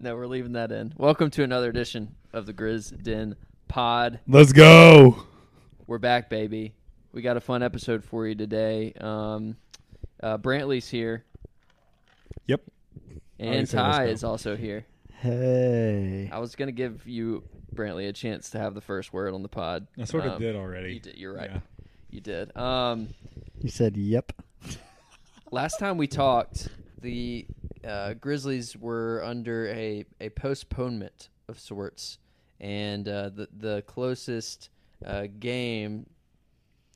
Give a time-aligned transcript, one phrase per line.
[0.00, 0.94] No, we're leaving that in.
[0.96, 3.36] Welcome to another edition of the Grizz Den
[3.68, 4.20] Pod.
[4.26, 5.24] Let's go.
[5.86, 6.72] We're back, baby.
[7.12, 8.94] We got a fun episode for you today.
[8.98, 9.56] Um,
[10.22, 11.24] uh, Brantley's here,
[12.46, 12.62] Yep.
[13.38, 14.86] and Already said let's Ty is also here.
[15.12, 16.30] Hey.
[16.32, 17.42] I was gonna give you
[17.74, 19.86] Brantley a chance to have the first word on the pod.
[19.98, 20.94] I sort of Um, did already.
[20.94, 21.16] You did.
[21.16, 21.50] You're right.
[21.50, 21.60] Yeah.
[22.10, 22.56] You did.
[22.56, 23.08] Um,
[23.60, 24.32] You said yep.
[25.50, 26.68] last time we talked,
[27.00, 27.46] the
[27.86, 32.18] uh, Grizzlies were under a, a postponement of sorts,
[32.60, 34.70] and uh, the the closest
[35.04, 36.06] uh, game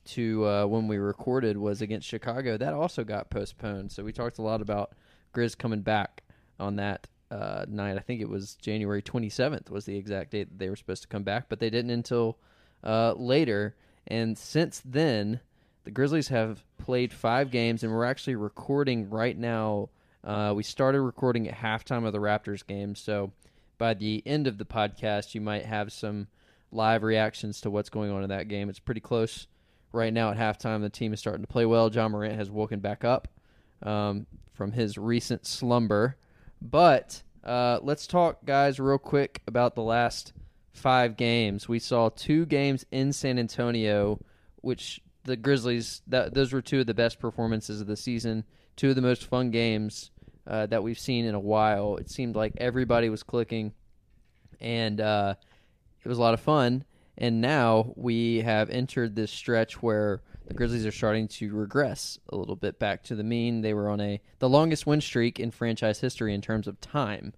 [0.05, 2.57] to uh, when we recorded was against Chicago.
[2.57, 3.91] That also got postponed.
[3.91, 4.91] So we talked a lot about
[5.33, 6.23] Grizz coming back
[6.59, 7.97] on that uh, night.
[7.97, 11.07] I think it was January 27th was the exact date that they were supposed to
[11.07, 12.37] come back, but they didn't until
[12.83, 13.75] uh, later.
[14.07, 15.39] And since then,
[15.83, 19.89] the Grizzlies have played five games, and we're actually recording right now.
[20.25, 23.31] Uh, we started recording at halftime of the Raptors game, so
[23.77, 26.27] by the end of the podcast, you might have some
[26.71, 28.67] live reactions to what's going on in that game.
[28.67, 29.45] It's pretty close
[29.91, 30.81] right now at halftime.
[30.81, 31.91] The team is starting to play well.
[31.93, 33.27] Ja Morant has woken back up
[33.83, 36.15] um, from his recent slumber.
[36.59, 40.33] But uh, let's talk, guys, real quick about the last
[40.73, 41.69] five games.
[41.69, 44.19] We saw two games in San Antonio,
[44.61, 48.43] which the Grizzlies, that, those were two of the best performances of the season,
[48.75, 50.09] two of the most fun games
[50.47, 51.97] uh, that we've seen in a while.
[51.97, 53.73] It seemed like everybody was clicking,
[54.59, 55.35] and uh,
[56.03, 56.85] it was a lot of fun.
[57.17, 62.35] And now we have entered this stretch where the Grizzlies are starting to regress a
[62.35, 63.61] little bit back to the mean.
[63.61, 67.33] They were on a the longest win streak in franchise history in terms of time.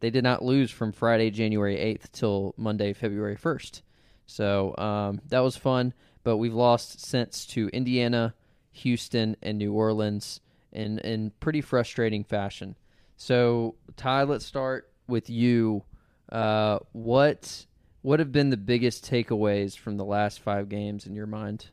[0.00, 3.82] They did not lose from Friday, January 8th till Monday, February 1st.
[4.26, 5.94] So um, that was fun,
[6.24, 8.34] but we've lost since to Indiana,
[8.72, 10.40] Houston, and New Orleans
[10.74, 12.76] in, in pretty frustrating fashion.
[13.16, 15.84] So, Ty, let's start with you.
[16.30, 17.66] Uh, what
[18.02, 21.70] what have been the biggest takeaways from the last five games in your mind?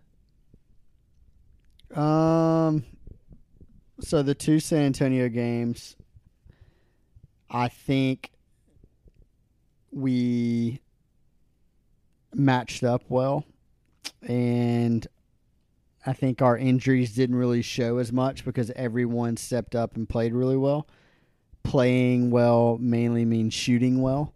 [1.93, 2.85] Um
[3.99, 5.97] so the two San Antonio games
[7.49, 8.31] I think
[9.91, 10.79] we
[12.33, 13.45] matched up well
[14.21, 15.05] and
[16.05, 20.33] I think our injuries didn't really show as much because everyone stepped up and played
[20.33, 20.87] really well.
[21.63, 24.33] Playing well mainly means shooting well.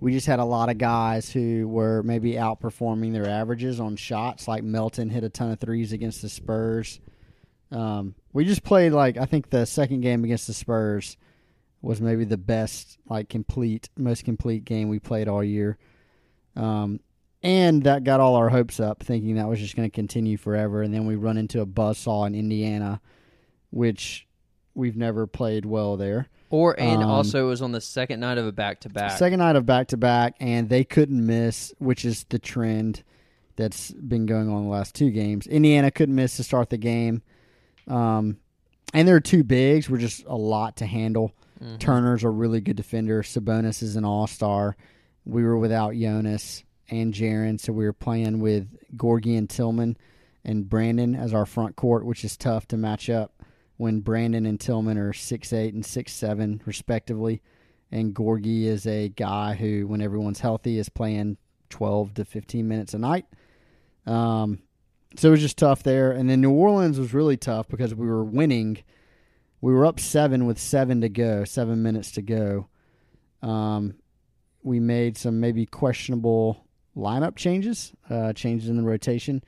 [0.00, 4.46] We just had a lot of guys who were maybe outperforming their averages on shots.
[4.46, 7.00] Like Melton hit a ton of threes against the Spurs.
[7.72, 11.16] Um, we just played like I think the second game against the Spurs
[11.80, 15.78] was maybe the best, like complete, most complete game we played all year.
[16.56, 17.00] Um,
[17.42, 20.82] and that got all our hopes up, thinking that was just going to continue forever.
[20.82, 23.00] And then we run into a buzzsaw in Indiana,
[23.70, 24.26] which
[24.74, 26.28] we've never played well there.
[26.50, 29.18] Or and Um, also it was on the second night of a back to back.
[29.18, 33.02] Second night of back to back, and they couldn't miss, which is the trend
[33.56, 35.46] that's been going on the last two games.
[35.46, 37.22] Indiana couldn't miss to start the game.
[37.86, 38.38] Um,
[38.94, 41.32] and their two bigs were just a lot to handle.
[41.62, 41.78] Mhm.
[41.78, 43.22] Turner's a really good defender.
[43.22, 44.76] Sabonis is an all star.
[45.26, 49.96] We were without Jonas and Jaren, so we were playing with Gorgui and Tillman
[50.44, 53.42] and Brandon as our front court, which is tough to match up
[53.76, 57.42] when Brandon and Tillman are six eight and six seven respectively,
[57.92, 61.36] and Gorgui is a guy who, when everyone's healthy, is playing
[61.70, 63.26] twelve to fifteen minutes a night.
[64.06, 64.60] Um,
[65.16, 68.06] so it was just tough there, and then New Orleans was really tough because we
[68.06, 68.78] were winning.
[69.60, 72.68] We were up seven with seven to go, seven minutes to go.
[73.42, 73.94] Um,
[74.62, 76.64] we made some maybe questionable
[76.98, 79.42] lineup changes, uh, changes in the rotation,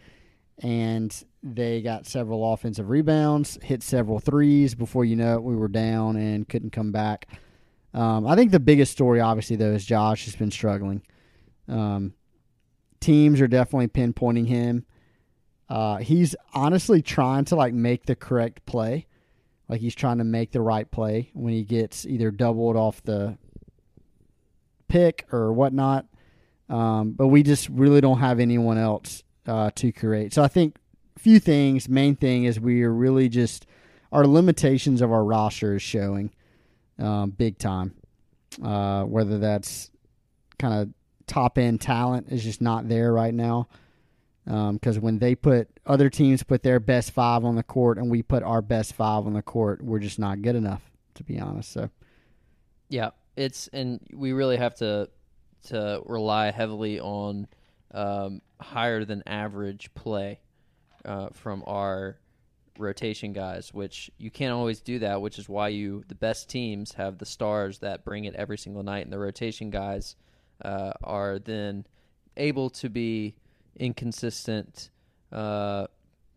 [0.62, 4.74] and they got several offensive rebounds, hit several threes.
[4.74, 7.28] Before you know it, we were down and couldn't come back.
[7.92, 11.02] Um, I think the biggest story, obviously, though, is Josh has been struggling.
[11.68, 12.14] Um,
[13.00, 14.84] teams are definitely pinpointing him.
[15.68, 19.06] Uh, he's honestly trying to like make the correct play,
[19.68, 23.38] like he's trying to make the right play when he gets either doubled off the
[24.88, 26.06] pick or whatnot.
[26.70, 30.32] Um, but we just really don't have anyone else uh, to create.
[30.32, 30.76] So I think
[31.16, 31.88] a few things.
[31.88, 33.66] Main thing is we are really just
[34.12, 36.32] our limitations of our roster is showing
[36.98, 37.94] um, big time.
[38.62, 39.90] Uh, whether that's
[40.58, 40.88] kind of
[41.26, 43.68] top end talent is just not there right now.
[44.44, 48.22] Because when they put other teams put their best five on the court and we
[48.22, 51.72] put our best five on the court, we're just not good enough to be honest.
[51.72, 51.90] So
[52.88, 55.08] Yeah, it's and we really have to
[55.68, 57.46] to rely heavily on
[57.92, 60.40] um, higher than average play
[61.04, 62.18] uh, from our
[62.78, 66.92] rotation guys, which you can't always do that, which is why you the best teams
[66.92, 70.16] have the stars that bring it every single night, and the rotation guys
[70.64, 71.86] uh, are then
[72.36, 73.34] able to be
[73.76, 74.90] inconsistent.
[75.32, 75.86] Uh,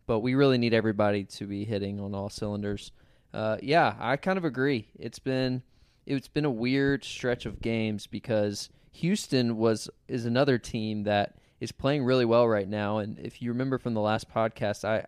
[0.06, 2.92] but we really need everybody to be hitting on all cylinders.
[3.32, 4.88] Uh, yeah, I kind of agree.
[4.98, 5.62] It's been
[6.06, 11.72] it's been a weird stretch of games because Houston was is another team that is
[11.72, 12.98] playing really well right now.
[12.98, 15.06] And if you remember from the last podcast, I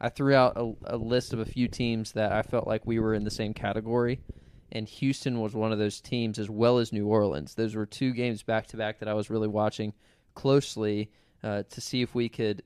[0.00, 3.00] I threw out a, a list of a few teams that I felt like we
[3.00, 4.20] were in the same category,
[4.70, 7.56] and Houston was one of those teams as well as New Orleans.
[7.56, 9.94] Those were two games back to back that I was really watching
[10.36, 11.10] closely
[11.42, 12.62] uh, to see if we could,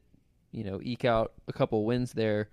[0.51, 2.51] you know, eke out a couple wins there.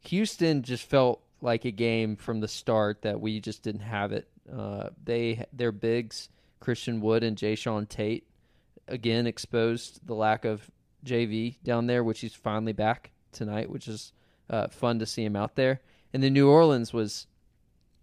[0.00, 4.28] Houston just felt like a game from the start that we just didn't have it.
[4.52, 8.26] Uh, they their bigs Christian Wood and Jae'Sean Tate
[8.86, 10.70] again exposed the lack of
[11.04, 14.12] JV down there, which he's finally back tonight, which is
[14.50, 15.80] uh, fun to see him out there.
[16.12, 17.26] And then New Orleans was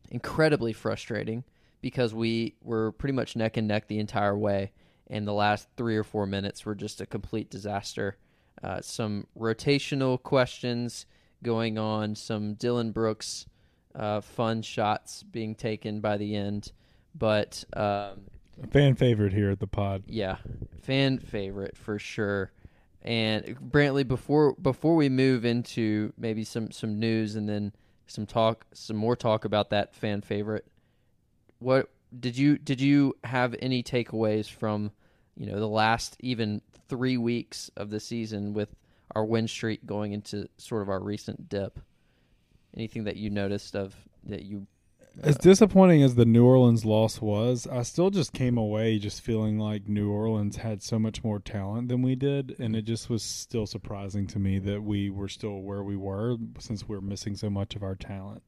[0.10, 1.44] incredibly frustrating
[1.82, 4.72] because we were pretty much neck and neck the entire way,
[5.08, 8.18] and the last three or four minutes were just a complete disaster.
[8.64, 11.06] Uh, some rotational questions
[11.44, 13.46] going on, some Dillon Brooks
[13.94, 16.72] uh, fun shots being taken by the end,
[17.14, 18.22] but um,
[18.64, 20.04] A fan favorite here at the pod.
[20.08, 20.38] yeah,
[20.82, 22.52] fan favorite for sure.
[23.02, 27.74] And Brantley, before before we move into maybe some some news and then
[28.08, 30.66] some talk, some more talk about that fan favorite,
[31.60, 34.92] what did you did you have any takeaways from
[35.36, 38.76] you know the last even three weeks of the season with
[39.14, 41.80] our win streak going into sort of our recent dip?
[42.76, 44.66] Anything that you noticed of that you
[45.24, 49.58] As disappointing as the New Orleans loss was, I still just came away just feeling
[49.58, 53.24] like New Orleans had so much more talent than we did, and it just was
[53.24, 57.50] still surprising to me that we were still where we were since we're missing so
[57.50, 58.44] much of our talent.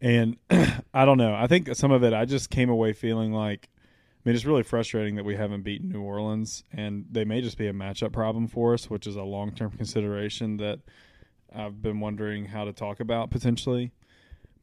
[0.00, 0.36] And
[0.94, 1.34] I don't know.
[1.34, 4.62] I think some of it I just came away feeling like I mean it's really
[4.62, 8.46] frustrating that we haven't beaten New Orleans and they may just be a matchup problem
[8.46, 10.80] for us, which is a long-term consideration that
[11.52, 13.92] I've been wondering how to talk about potentially.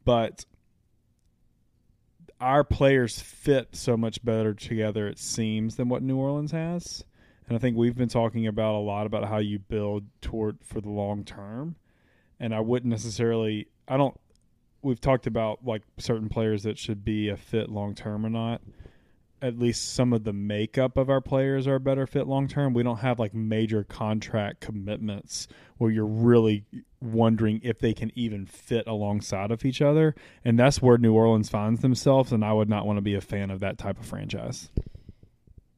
[0.05, 0.45] But
[2.45, 7.03] our players fit so much better together it seems than what New Orleans has.
[7.47, 10.79] And I think we've been talking about a lot about how you build toward for
[10.79, 11.75] the long term.
[12.39, 14.15] And I wouldn't necessarily I don't
[14.83, 18.61] we've talked about like certain players that should be a fit long term or not.
[19.41, 22.73] At least some of the makeup of our players are a better fit long term.
[22.73, 25.47] We don't have like major contract commitments
[25.77, 26.65] where you're really
[27.01, 30.15] wondering if they can even fit alongside of each other.
[30.43, 32.31] And that's where New Orleans finds themselves.
[32.31, 34.69] And I would not want to be a fan of that type of franchise.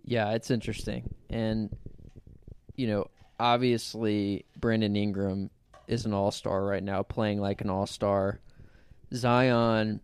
[0.03, 1.13] Yeah, it's interesting.
[1.29, 1.75] And,
[2.75, 3.07] you know,
[3.39, 5.49] obviously, Brandon Ingram
[5.87, 8.39] is an all star right now, playing like an all star.
[9.13, 9.99] Zion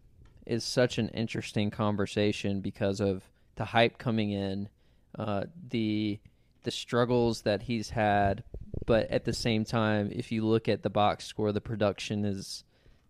[0.45, 3.23] is such an interesting conversation because of
[3.55, 4.69] the hype coming in,
[5.17, 6.19] uh, the
[6.63, 8.43] the struggles that he's had,
[8.85, 12.63] but at the same time, if you look at the box score, the production is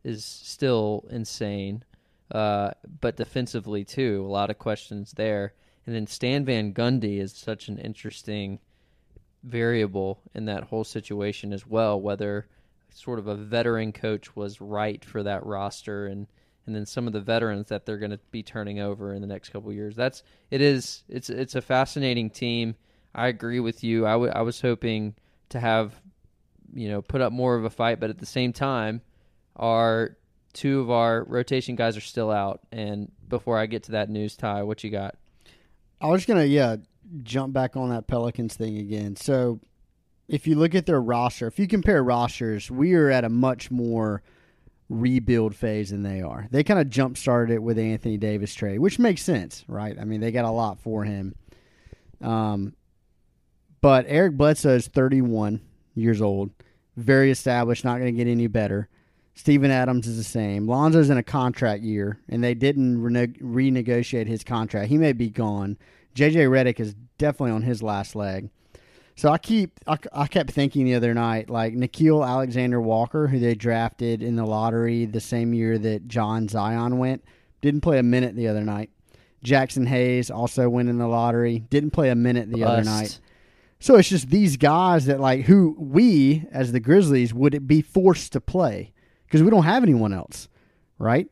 [0.04, 1.84] is still insane.
[2.32, 5.54] Uh, but defensively too, a lot of questions there.
[5.86, 8.60] And then Stan Van Gundy is such an interesting
[9.44, 12.00] variable in that whole situation as well.
[12.00, 12.48] Whether
[12.90, 16.28] sort of a veteran coach was right for that roster, and
[16.66, 19.28] and then some of the veterans that they're going to be turning over in the
[19.28, 19.96] next couple years.
[19.96, 22.76] That's it is it's it's a fascinating team.
[23.16, 24.08] I agree with you.
[24.08, 25.16] I, w- I was hoping
[25.50, 25.94] to have
[26.74, 29.02] you know put up more of a fight, but at the same time,
[29.56, 30.18] our
[30.54, 32.62] two of our rotation guys are still out.
[32.72, 35.16] And before I get to that news, Ty, what you got?
[36.00, 36.78] I was gonna yeah
[37.24, 39.16] jump back on that Pelicans thing again.
[39.16, 39.60] So
[40.28, 43.70] if you look at their roster, if you compare rosters, we are at a much
[43.70, 44.24] more
[44.94, 46.48] rebuild phase than they are.
[46.52, 49.98] They kind of jump started it with Anthony Davis trade, which makes sense, right?
[50.00, 51.36] I mean, they got a lot for him.
[52.22, 52.74] Um,
[53.82, 55.62] but Eric Bledsoe is 31
[55.96, 56.52] years old,
[56.96, 58.88] very established, not going to get any better.
[59.36, 60.68] Steven Adams is the same.
[60.68, 64.90] Lonzo's in a contract year, and they didn't rene- renegotiate his contract.
[64.90, 65.78] He may be gone.
[66.16, 68.50] JJ Redick is definitely on his last leg.
[69.16, 73.40] So I keep I, I kept thinking the other night like Nickeil Alexander Walker, who
[73.40, 77.24] they drafted in the lottery the same year that John Zion went,
[77.62, 78.90] didn't play a minute the other night.
[79.46, 83.20] Jaxson Hayes also went in the lottery, didn't play a minute the other night.
[83.80, 88.32] So it's just these guys that like who we as the Grizzlies would be forced
[88.32, 88.94] to play
[89.26, 90.48] because we don't have anyone else,
[90.98, 91.28] right?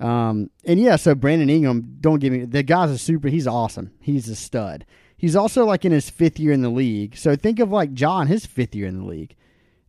[0.00, 3.28] Um, and yeah, so Brandon Ingram, don't give me the guy's a super.
[3.28, 3.90] He's awesome.
[4.00, 4.86] He's a stud.
[5.18, 7.16] He's also like in his fifth year in the league.
[7.16, 9.34] So think of like John, his fifth year in the league.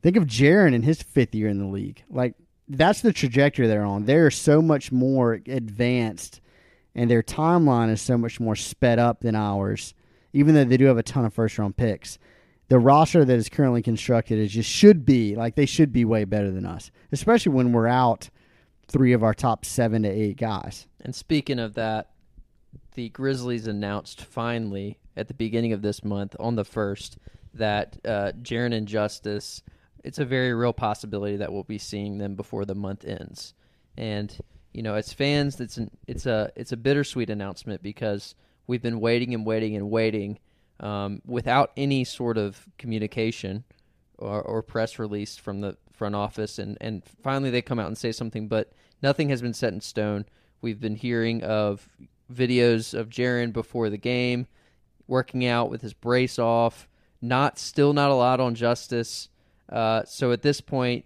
[0.01, 2.03] Think of Jaren in his fifth year in the league.
[2.09, 2.33] Like
[2.67, 4.05] that's the trajectory they're on.
[4.05, 6.41] They're so much more advanced,
[6.95, 9.93] and their timeline is so much more sped up than ours.
[10.33, 12.19] Even though they do have a ton of first round picks,
[12.67, 16.24] the roster that is currently constructed is just should be like they should be way
[16.24, 18.29] better than us, especially when we're out
[18.88, 20.88] three of our top seven to eight guys.
[21.01, 22.12] And speaking of that,
[22.93, 27.17] the Grizzlies announced finally at the beginning of this month on the first
[27.53, 29.61] that uh, Jaren and Justise,
[30.03, 33.53] it's a very real possibility that we'll be seeing them before the month ends.
[33.97, 34.35] And
[34.73, 38.35] you know, as fans, it's an, it's a it's a bittersweet announcement because
[38.67, 40.39] we've been waiting and waiting and waiting
[40.79, 43.63] um, without any sort of communication
[44.17, 47.97] or, or press release from the front office, and and finally they come out and
[47.97, 48.71] say something, but
[49.01, 50.25] nothing has been set in stone.
[50.61, 51.89] We've been hearing of
[52.31, 54.47] videos of Jaren before the game,
[55.09, 56.87] working out with his brace off.
[57.21, 59.27] Not still not a lot on Justise.
[59.67, 61.05] Uh, so at this point,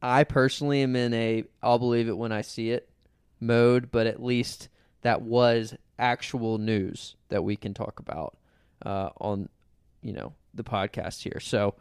[0.00, 2.88] I personally am in a I'll believe it when I see it
[3.40, 4.68] mode, but at least
[5.02, 8.36] that was actual news that we can talk about
[8.84, 9.48] uh, on
[10.02, 11.40] you know the podcast here.
[11.40, 11.74] So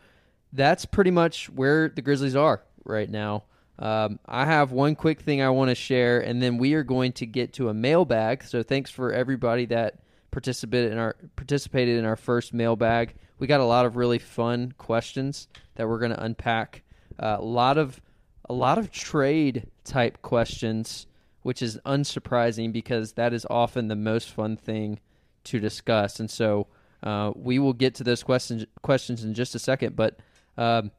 [0.54, 3.44] that's pretty much where the Grizzlies are right now.
[3.80, 7.14] Um, I have one quick thing I want to share, and then we are going
[7.14, 8.44] to get to a mailbag.
[8.44, 9.96] So thanks for everybody that
[10.32, 13.14] participated in our participated in our first mailbag.
[13.40, 16.84] We got a lot of really fun questions that we're going to unpack.
[17.20, 18.02] Uh, a lot of
[18.50, 21.08] a lot of trade type questions,
[21.44, 25.00] which is unsurprising because that is often the most fun thing
[25.46, 26.20] to discuss.
[26.20, 26.68] And so
[27.04, 29.96] uh, we will get to those questions questions in just a second.
[29.96, 30.20] But
[30.58, 30.92] um,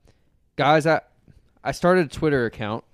[0.56, 1.00] guys, I
[1.64, 2.84] I started a Twitter account,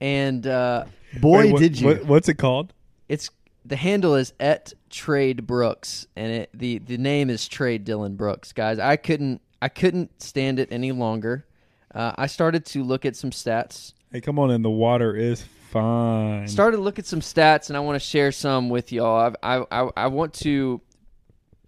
[0.00, 0.84] and uh,
[1.20, 1.86] Boy, Wait, what- did you!
[1.88, 2.72] what- what's it called?
[3.08, 3.28] it's
[3.64, 8.52] the handle is at Trade Brooks, and it, the the name is Trade Dillon Brooks.
[8.52, 11.46] Guys, I couldn't I couldn't stand it any longer.
[11.94, 13.92] Uh, I started to look at some stats.
[14.10, 14.62] Hey, come on in.
[14.62, 16.48] The water is fine.
[16.48, 19.18] Started to look at some stats, and I want to share some with y'all.
[19.18, 20.80] I've, I I I want to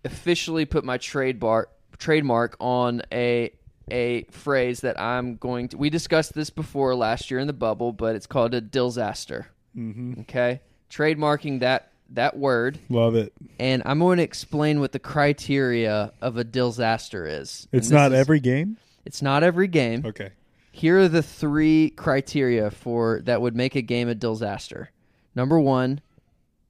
[0.05, 3.51] officially put my trade bar, trademark on a
[3.91, 5.77] a phrase that I'm going to.
[5.77, 9.49] We discussed this before last year in the bubble, but it's called a disaster.
[9.75, 10.61] hmm Okay,
[10.91, 13.33] trademarking that that word, Love it.
[13.59, 17.67] and I'm going to explain what the criteria of a disaster is.
[17.73, 18.77] It's not is- every game.
[19.05, 20.03] It's not every game.
[20.07, 20.31] Okay.
[20.71, 24.91] Here are the three criteria for that would make a game a disaster.
[25.35, 26.01] Number one,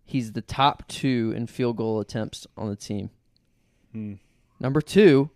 [0.04, 3.10] he's the top two in field goal attempts on the team.
[3.92, 4.14] Hmm.
[4.60, 5.30] Number two,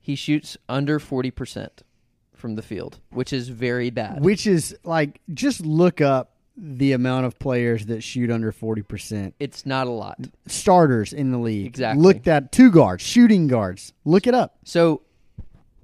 [0.00, 1.82] he shoots under forty percent
[2.34, 4.22] from the field, which is very bad.
[4.24, 9.34] which is like just look up the amount of players that shoot under forty percent.
[9.38, 10.18] it's not a lot.
[10.46, 11.66] Starters in the league.
[11.66, 12.02] Exactly.
[12.02, 13.92] Look that two guards, shooting guards.
[14.04, 14.58] Look it up.
[14.64, 15.02] So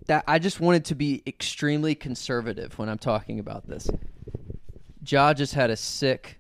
[0.06, 3.88] that I just wanted to be extremely conservative when I'm talking about this.
[5.06, 6.38] Ja just had a sick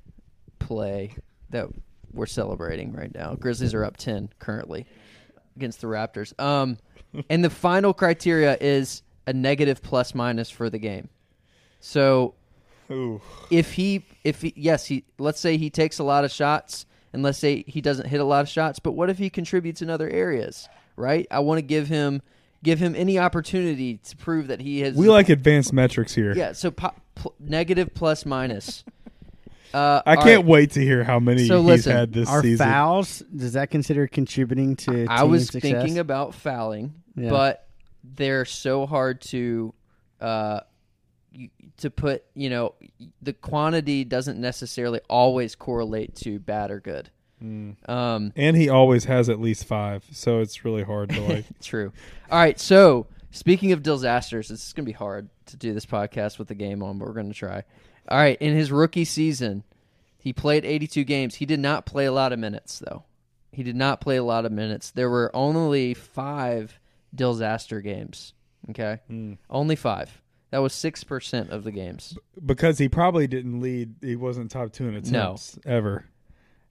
[0.58, 1.14] play
[1.50, 1.68] that
[2.12, 3.34] we're celebrating right now.
[3.34, 4.86] Grizzlies are up 10 currently
[5.56, 6.38] against the Raptors.
[6.42, 6.78] Um
[7.30, 11.08] and the final criteria is a negative plus minus for the game.
[11.80, 12.34] So
[12.90, 13.20] Ooh.
[13.50, 17.22] if he if he yes he let's say he takes a lot of shots and
[17.22, 19.88] let's say he doesn't hit a lot of shots but what if he contributes in
[19.90, 22.20] other areas right i want to give him
[22.62, 26.34] give him any opportunity to prove that he has We like advanced metrics here.
[26.34, 28.84] yeah so po- pl- negative plus minus
[29.74, 30.44] uh I can't right.
[30.44, 32.66] wait to hear how many So he's listen, had this Our season.
[32.66, 35.06] fouls does that consider contributing to?
[35.08, 35.62] i team was success?
[35.62, 37.30] thinking about fouling Yeah.
[37.30, 37.66] but
[38.02, 39.72] they're so hard to
[40.20, 40.73] uh you-
[41.78, 42.74] to put you know
[43.22, 47.10] the quantity doesn't necessarily always correlate to bad or good
[47.42, 47.76] Mm.
[47.90, 51.44] um And he always has at least five, so it's really hard to like.
[51.60, 51.92] True.
[52.30, 52.58] All right.
[52.58, 56.48] So speaking of disasters, this is going to be hard to do this podcast with
[56.48, 57.64] the game on, but we're going to try.
[58.08, 58.40] All right.
[58.40, 59.64] In his rookie season,
[60.16, 61.34] he played 82 games.
[61.34, 63.02] He did not play a lot of minutes, though.
[63.52, 64.90] He did not play a lot of minutes.
[64.92, 66.78] There were only five
[67.14, 68.32] disaster games.
[68.70, 69.00] Okay.
[69.10, 69.36] Mm.
[69.50, 70.22] Only five.
[70.54, 72.16] That was 6% of the games.
[72.46, 73.96] because he probably didn't lead.
[74.00, 75.72] He wasn't top two in attempts no.
[75.72, 76.04] ever.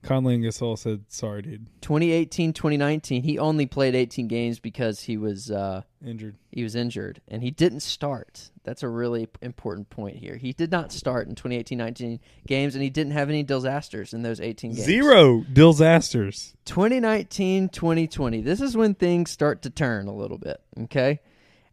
[0.02, 5.18] Conley and Gasol said, "Sorry, dude, 2018, 2019, he only played 18 games because he
[5.18, 8.50] was uh, injured." he was injured and he didn't start.
[8.62, 10.36] That's a really important point here.
[10.36, 14.40] He did not start in 2018-19 games and he didn't have any disasters in those
[14.40, 14.86] 18 games.
[14.86, 16.54] Zero disasters.
[16.64, 18.42] 2019-2020.
[18.42, 21.20] This is when things start to turn a little bit, okay?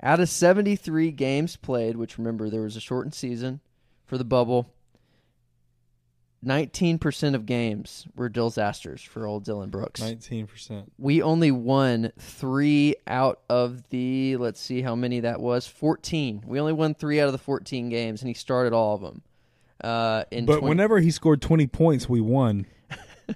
[0.04, 3.60] Out of 73 games played, which remember there was a shortened season
[4.06, 4.74] for the bubble,
[6.44, 10.02] 19% of games were disasters for old Dillon Brooks.
[10.02, 10.92] Nineteen percent.
[10.98, 16.44] We only won three out of the, let's see how many that was, 14.
[16.48, 19.22] We only won three out of the 14 games, and he started all of them.
[19.84, 22.66] Uh, in But 20 whenever he scored twenty points, we won.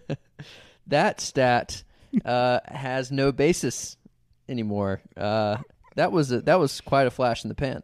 [0.88, 1.84] that stat
[2.24, 3.98] uh, has no basis
[4.48, 5.02] anymore.
[5.18, 5.58] Uh,
[5.96, 7.84] that was a, that was quite a flash in the pan.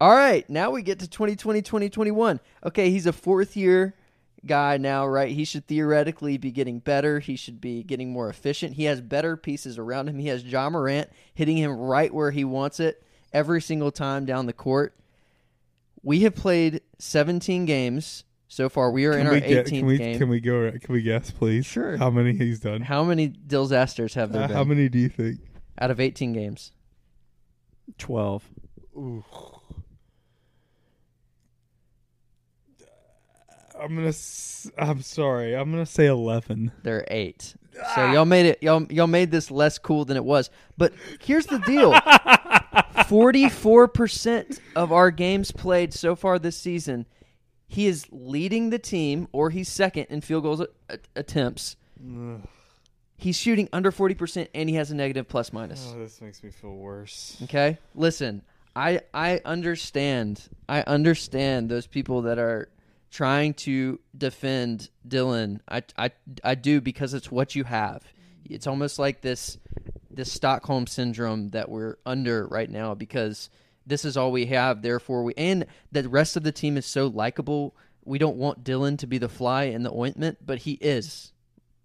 [0.00, 2.40] All right, now we get to 2020, 2021.
[2.64, 3.94] Okay, he's a fourth year
[4.46, 5.30] guy now, right?
[5.30, 7.20] He should theoretically be getting better.
[7.20, 8.74] He should be getting more efficient.
[8.74, 10.18] He has better pieces around him.
[10.18, 13.02] He has Ja Morant hitting him right where he wants it
[13.32, 14.96] every single time down the court.
[16.02, 18.90] We have played 17 games so far.
[18.90, 20.18] We are in our we 18th can we game.
[20.18, 20.70] can we go?
[20.70, 21.66] Can we guess, please?
[21.66, 21.98] Sure.
[21.98, 22.80] How many he's done?
[22.80, 25.40] How many disasters have there Uh, been how many do you think?
[25.78, 26.72] out of 18 games?
[27.98, 28.44] Twelve.
[33.78, 34.08] I'm gonna.
[34.08, 35.54] s- I'm sorry.
[35.56, 36.72] I'm gonna say eleven.
[36.82, 37.54] They're eight.
[37.82, 37.92] Ah.
[37.94, 38.62] So y'all made it.
[38.62, 40.50] Y'all y'all made this less cool than it was.
[40.76, 41.94] But here's the deal:
[43.06, 47.06] forty-four percent of our games played so far this season,
[47.68, 51.76] he is leading the team, or he's second in field goals a- attempts.
[53.20, 55.92] He's shooting under forty percent, and he has a negative plus minus.
[55.94, 57.36] Oh, this makes me feel worse.
[57.44, 58.42] Okay, listen,
[58.74, 60.48] I I understand.
[60.68, 62.70] I understand those people that are
[63.10, 65.60] trying to defend Dillon.
[65.68, 66.10] I I
[66.42, 68.02] I do because it's what you have.
[68.48, 69.58] It's almost like this
[70.10, 73.50] this Stockholm syndrome that we're under right now because
[73.86, 74.82] this is all we have.
[74.82, 77.76] Therefore, we and the rest of the team is so likable.
[78.04, 81.32] We don't want Dillon to be the fly in the ointment, but he is.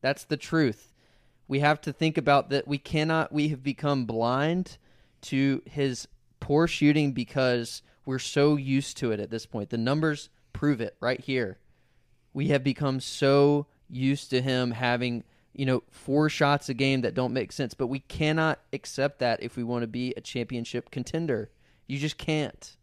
[0.02, 0.94] That's the truth.
[1.48, 2.68] We have to think about that.
[2.68, 3.32] We cannot.
[3.32, 4.78] We have become blind
[5.22, 6.08] to his
[6.40, 9.70] poor shooting because we're so used to it at this point.
[9.70, 11.58] The numbers prove it right here.
[12.34, 17.14] We have become so used to him having, you know, four shots a game that
[17.14, 20.92] don't make sense, but we cannot accept that if we want to be a championship
[20.92, 21.50] contender.
[21.88, 22.76] You just can't.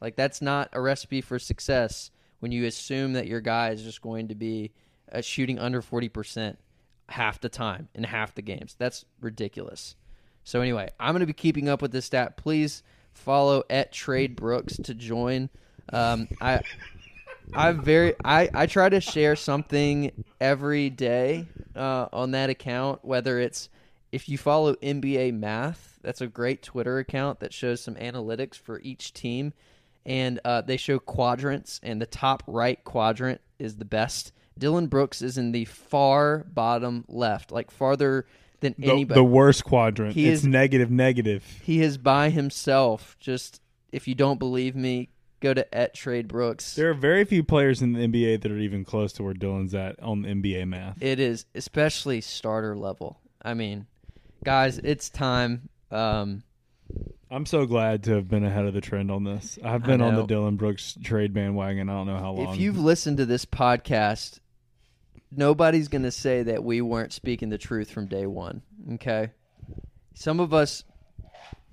[0.00, 4.00] Like that's not a recipe for success when you assume that your guy is just
[4.00, 4.72] going to be
[5.12, 6.56] uh, shooting under 40%
[7.08, 8.76] half the time in half the games.
[8.78, 9.96] That's ridiculous.
[10.44, 12.36] So anyway, I'm going to be keeping up with this stat.
[12.36, 15.50] Please follow at Trade Brooks to join.
[15.92, 16.60] Um, I
[17.54, 23.04] I very I, I try to share something every day uh, on that account.
[23.04, 23.68] Whether it's
[24.12, 28.80] if you follow NBA Math, that's a great Twitter account that shows some analytics for
[28.80, 29.52] each team,
[30.06, 34.32] and uh, they show quadrants, and the top right quadrant is the best.
[34.58, 38.26] Dillon Brooks is in the far bottom left, like farther
[38.60, 39.18] than The, anybody.
[39.18, 40.14] the worst quadrant.
[40.14, 41.44] He it's is- negative, negative.
[41.62, 43.16] he is by himself.
[43.20, 43.60] Just
[43.92, 45.08] if you don't believe me,
[45.40, 46.74] go to at Trade Brooks.
[46.74, 49.74] There are very few players in the NBA that are even close to where Dillon's
[49.74, 51.00] at on the NBA math.
[51.02, 53.20] It is especially starter level.
[53.40, 53.86] I mean,
[54.44, 55.68] guys, it's time.
[55.92, 56.42] Um,
[57.30, 59.58] I'm so glad to have been ahead of the trend on this.
[59.62, 60.24] I've been on the.
[60.26, 61.88] Dillon Brooks trade bandwagon.
[61.88, 62.52] I don't know how long.
[62.54, 64.40] if you've listened to this podcast,
[65.30, 68.62] nobody's going to say that we weren't speaking the truth from day one.
[68.94, 69.30] Okay,
[70.14, 70.84] some of us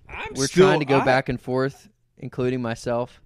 [0.09, 3.21] I'm we're still- trying to go I- back and forth, including myself.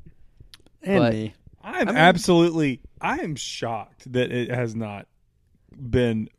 [0.83, 1.33] And But- me.
[1.61, 2.81] I'm I mean- absolutely.
[3.01, 5.07] I am shocked that it has not
[5.77, 6.29] been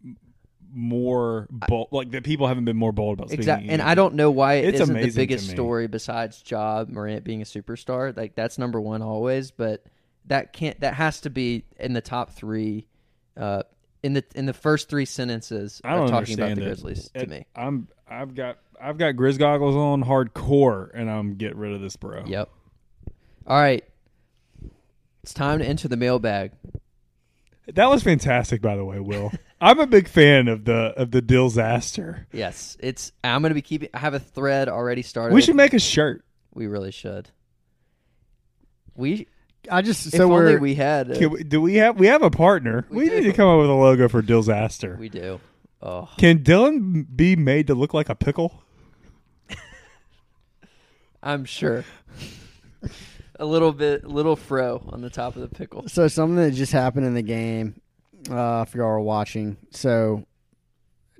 [0.72, 1.88] more bold.
[1.90, 3.40] Like that people haven't been more bold about speaking.
[3.42, 7.24] Exactly, and I don't know why it It's isn't the biggest story besides Ja Morant
[7.24, 8.16] being a superstar.
[8.16, 9.85] Like that's number one always, but
[10.26, 10.79] that can't.
[10.81, 12.87] That has to be in the top three.
[13.37, 13.62] Uh,
[14.03, 16.65] in the in the first three sentences I don't of talking about the it.
[16.65, 17.47] Grizzlies to It- me.
[17.55, 17.89] I'm.
[18.09, 18.59] I've got.
[18.83, 22.25] I've got Grizz goggles on hardcore, and I'm get rid of this, bro.
[22.27, 22.49] Yep.
[23.47, 23.85] All right,
[25.23, 26.53] it's time to enter the mailbag.
[27.75, 29.31] That was fantastic, by the way, Will.
[29.61, 32.27] I'm a big fan of the of the disaster.
[32.33, 33.13] Yes, it's.
[33.23, 33.91] I'm going to be keeping.
[33.95, 35.35] I have a thread already started.
[35.35, 36.25] We should make a shirt.
[36.55, 37.29] We really should.
[38.97, 39.29] We
[39.70, 41.11] I just if so only we're we had.
[41.11, 42.87] a- Can we, do we have we have a partner?
[42.88, 44.96] We We, need to come up with a logo for disaster.
[44.99, 45.40] we do.
[45.83, 48.62] Oh, Can Dillon be made to look like a pickle?
[51.23, 51.85] I'm sure.
[53.38, 55.88] a little bit, little fro on the top of the pickle.
[55.88, 57.81] so something that just happened in the game.
[58.31, 60.27] Uh, if y'all were watching, so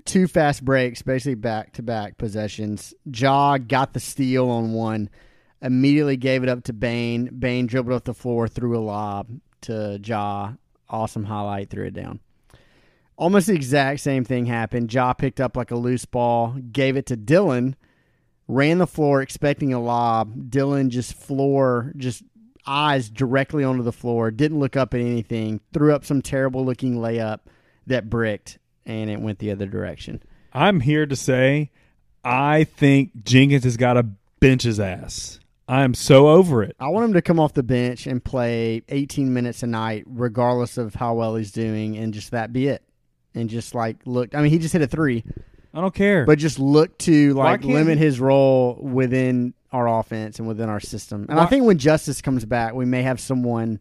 [0.05, 2.92] two fast breaks, basically back to back possessions.
[3.11, 5.09] Ja got the steal on one,
[5.62, 7.27] immediately gave it up to Bane.
[7.38, 9.29] Bane dribbled up the floor, threw a lob
[9.62, 10.53] to Ja.
[10.88, 12.20] Awesome highlight, threw it down.
[13.16, 14.92] Almost the exact same thing happened.
[14.92, 17.77] Ja picked up like a loose ball, gave it to Dillon,
[18.49, 20.51] ran the floor expecting a lob.
[20.51, 22.23] Dillon just floor, just
[22.66, 26.96] eyes directly onto the floor, didn't look up at anything, threw up some terrible looking
[26.96, 27.40] layup
[27.87, 30.23] that bricked, and it went the other direction.
[30.53, 31.70] I'm here to say
[32.25, 34.05] I think Jenkins has got to
[34.40, 35.39] bench his ass.
[35.70, 36.74] I am so over it.
[36.80, 40.76] I want him to come off the bench and play 18 minutes a night, regardless
[40.76, 42.83] of how well he's doing, and just that be it.
[43.37, 45.22] And just like look, I mean, he just hit a three,
[45.72, 46.24] I don't care.
[46.26, 51.26] but just look to like limit his role within our offense and within our system.
[51.28, 53.78] And I think when Justise comes back, we may have someone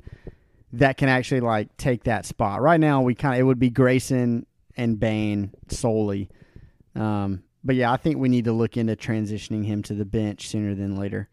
[0.73, 2.61] that can actually like take that spot.
[2.61, 4.45] Right now, we kind of it would be Grayson
[4.77, 6.29] and Bane solely.
[6.93, 10.47] Um, but yeah, I think we need to look into transitioning him to the bench
[10.47, 11.27] sooner than later.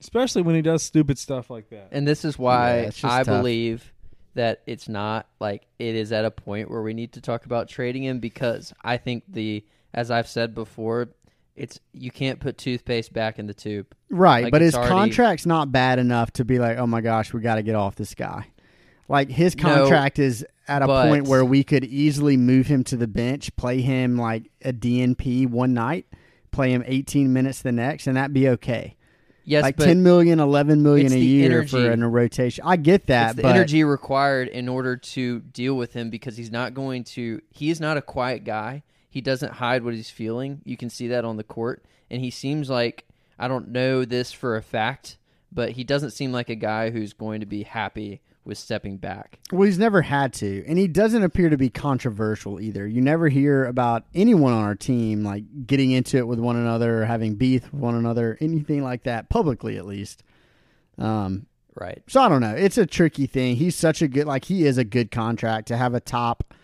[0.00, 1.88] Especially when he does stupid stuff like that.
[1.92, 3.26] And this is why Yeah, it's just I tough.
[3.38, 3.92] believe
[4.34, 7.68] that it's not like it is at a point where we need to talk about
[7.68, 11.08] trading him because I think the as I've said before,
[11.54, 13.86] it's you can't put toothpaste back in the tube.
[14.10, 17.00] Right, Like, but his it's already- contract's not bad enough to be like, oh my
[17.00, 18.46] gosh, we got to get off this guy.
[19.08, 22.84] Like his No, contract is at a but- point where we could easily move him
[22.84, 26.06] to the bench, play him like a DNP one night,
[26.50, 28.95] play him 18 minutes the next, and that'd be okay.
[29.46, 32.64] Yes, like but 10 million, 11 million a year for in a rotation.
[32.66, 36.36] I get that, it's the but energy required in order to deal with him because
[36.36, 38.82] he's not going to he is not a quiet guy.
[39.08, 40.60] He doesn't hide what he's feeling.
[40.64, 41.84] You can see that on the court.
[42.10, 43.04] And he seems like
[43.38, 45.18] i don't know this for a fact
[45.52, 49.38] but he doesn't seem like a guy who's going to be happy with stepping back
[49.52, 52.86] Well, he's never had to, and he doesn't appear to be controversial either.
[52.86, 57.02] You never hear about anyone on our team like getting into it with one another
[57.02, 60.22] or having beef with one another, anything like that, publicly at least.
[60.98, 62.54] Um, right so I don't know.
[62.54, 63.56] It's a tricky thing.
[63.56, 66.54] He's such a good, like he is a good contract to have a top.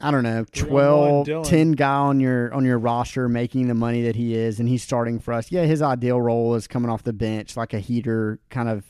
[0.00, 4.02] I don't know, Three 12, 10 guy on your on your roster making the money
[4.02, 5.50] that he is, and he's starting for us.
[5.50, 8.84] Yeah, his ideal role is coming off the bench like a heater kind of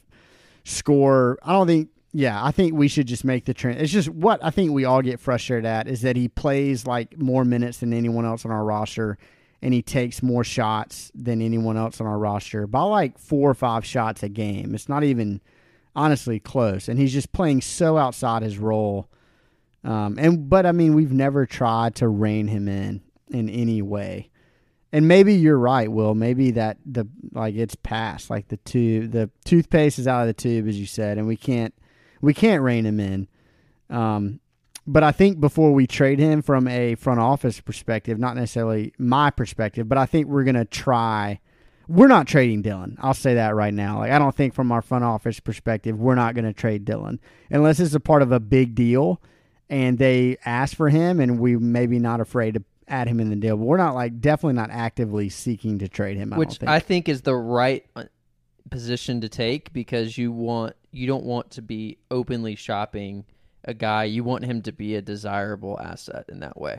[0.69, 1.39] score.
[1.43, 1.89] I don't think.
[2.13, 3.81] Yeah, I think we should just make the trend.
[3.81, 7.19] It's just what I think we all get frustrated at is that he plays like
[7.19, 9.19] more minutes than anyone else on our roster,
[9.61, 13.55] and he takes more shots than anyone else on our roster by like four or
[13.55, 14.75] five shots a game.
[14.75, 15.43] It's not even
[15.95, 19.11] honestly close, and he's just playing so outside his role.
[19.85, 24.31] Um, and but I mean, we've never tried to rein him in in any way.
[24.93, 26.15] And maybe you're right, Will.
[26.15, 30.33] Maybe that the like it's past, like the tube, the toothpaste is out of the
[30.33, 31.75] tube, as you said, and we can't
[32.21, 33.29] we can't rein him in.
[33.91, 34.41] Um,
[34.87, 39.31] but I think before we trade him from a front office perspective, not necessarily my
[39.31, 41.41] perspective, but I think we're gonna try.
[41.87, 42.97] We're not trading Dillon.
[43.01, 43.99] I'll say that right now.
[43.99, 47.21] Like I don't think from our front office perspective, we're not gonna trade Dillon
[47.51, 49.21] unless it's a part of a big deal,
[49.69, 53.37] and they ask for him, and we maybe not afraid to add him in the
[53.37, 53.57] deal.
[53.57, 56.33] But we're not like definitely not actively seeking to trade him.
[56.33, 56.71] I which think.
[56.71, 58.05] i think is the right uh,
[58.71, 63.25] position to take because you want you don't want to be openly shopping
[63.65, 66.79] a guy you want him to be a desirable asset in that way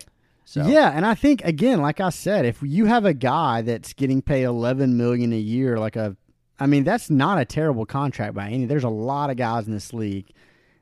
[0.49, 3.93] so Yeah, and I think again, like I said, if you have a guy that's
[3.93, 6.17] getting paid eleven million a year, like a,
[6.59, 8.65] I mean, that's not a terrible contract by any.
[8.65, 10.31] There's a lot of guys in this league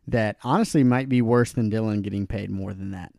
[0.07, 3.11] that honestly might be worse than Dillon getting paid more than that.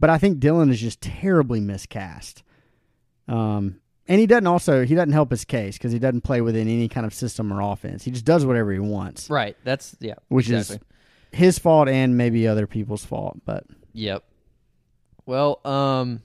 [0.00, 2.42] But I think Dillon is just terribly miscast.
[3.26, 6.66] Um, and he doesn't also he doesn't help his case because he doesn't play within
[6.66, 8.04] any kind of system or offense.
[8.04, 10.76] He just does whatever he wants, right that's yeah which exactly.
[11.32, 13.38] is his fault and maybe other people's fault.
[13.44, 14.24] But Yep.
[15.26, 16.22] Well, um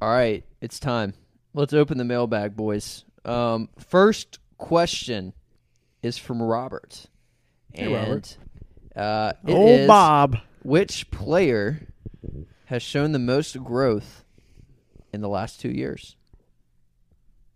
[0.00, 1.12] all right, it's time.
[1.54, 3.04] Let's open the mailbag, boys.
[3.26, 5.34] Um first question
[6.02, 7.04] is from Robert.
[7.74, 8.38] Hey, and Robert.
[8.96, 10.38] uh it old is, Bob.
[10.62, 11.88] which player
[12.66, 14.24] has shown the most growth
[15.12, 16.16] in the last 2 years?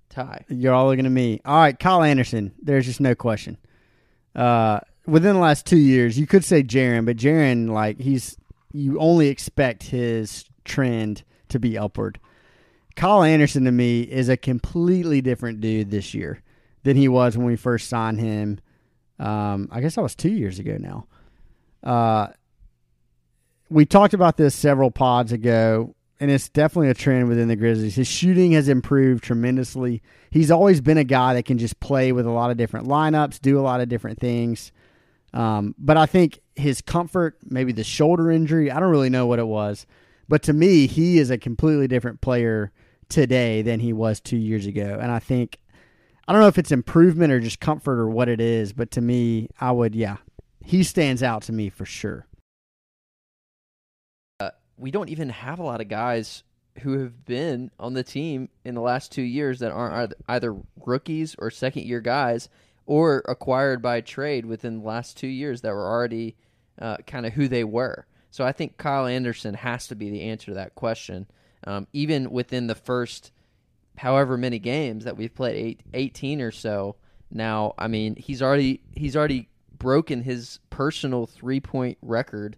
[0.08, 0.44] Ty.
[0.48, 1.40] You're all looking at me.
[1.44, 2.54] All right, Kyle Anderson.
[2.62, 3.58] There's just no question.
[4.34, 8.36] Uh, within the last two years, you could say Jaren, but Jaren, like he's,
[8.72, 12.18] you only expect his trend to be upward.
[12.96, 16.42] Kyle Anderson to me is a completely different dude this year
[16.82, 18.58] than he was when we first signed him.
[19.18, 21.06] Um, I guess that was two years ago now.
[21.82, 22.28] Uh,
[23.68, 27.96] we talked about this several pods ago, and it's definitely a trend within the Grizzlies.
[27.96, 30.02] His shooting has improved tremendously.
[30.30, 33.40] He's always been a guy that can just play with a lot of different lineups,
[33.40, 34.72] do a lot of different things.
[35.34, 39.38] Um, but I think his comfort, maybe the shoulder injury, I don't really know what
[39.38, 39.86] it was.
[40.28, 42.72] But to me, he is a completely different player
[43.08, 44.98] today than he was two years ago.
[45.00, 45.58] And I think,
[46.26, 49.00] I don't know if it's improvement or just comfort or what it is, but to
[49.00, 50.16] me, I would, yeah,
[50.64, 52.26] he stands out to me for sure.
[54.76, 56.42] We don't even have a lot of guys
[56.80, 61.34] who have been on the team in the last two years that aren't either- rookies
[61.38, 62.48] or second year guys
[62.84, 66.36] or acquired by trade within the last two years that were already
[66.78, 68.06] uh, kind of who they were.
[68.30, 71.26] So I think Kyle Anderson has to be the answer to that question.
[71.66, 73.32] Um, even within the first
[73.96, 76.96] however many games that we've played, eight, 18 or so
[77.30, 82.56] now, I mean, he's already he's already broken his personal three point record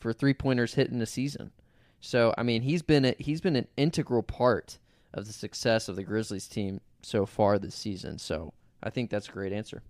[0.00, 1.52] for three pointers hit in a season.
[2.00, 4.78] So I mean, he's been a, he's been an integral part
[5.14, 8.18] of the success of the Grizzlies team so far this season.
[8.18, 9.82] So I think that's a great answer.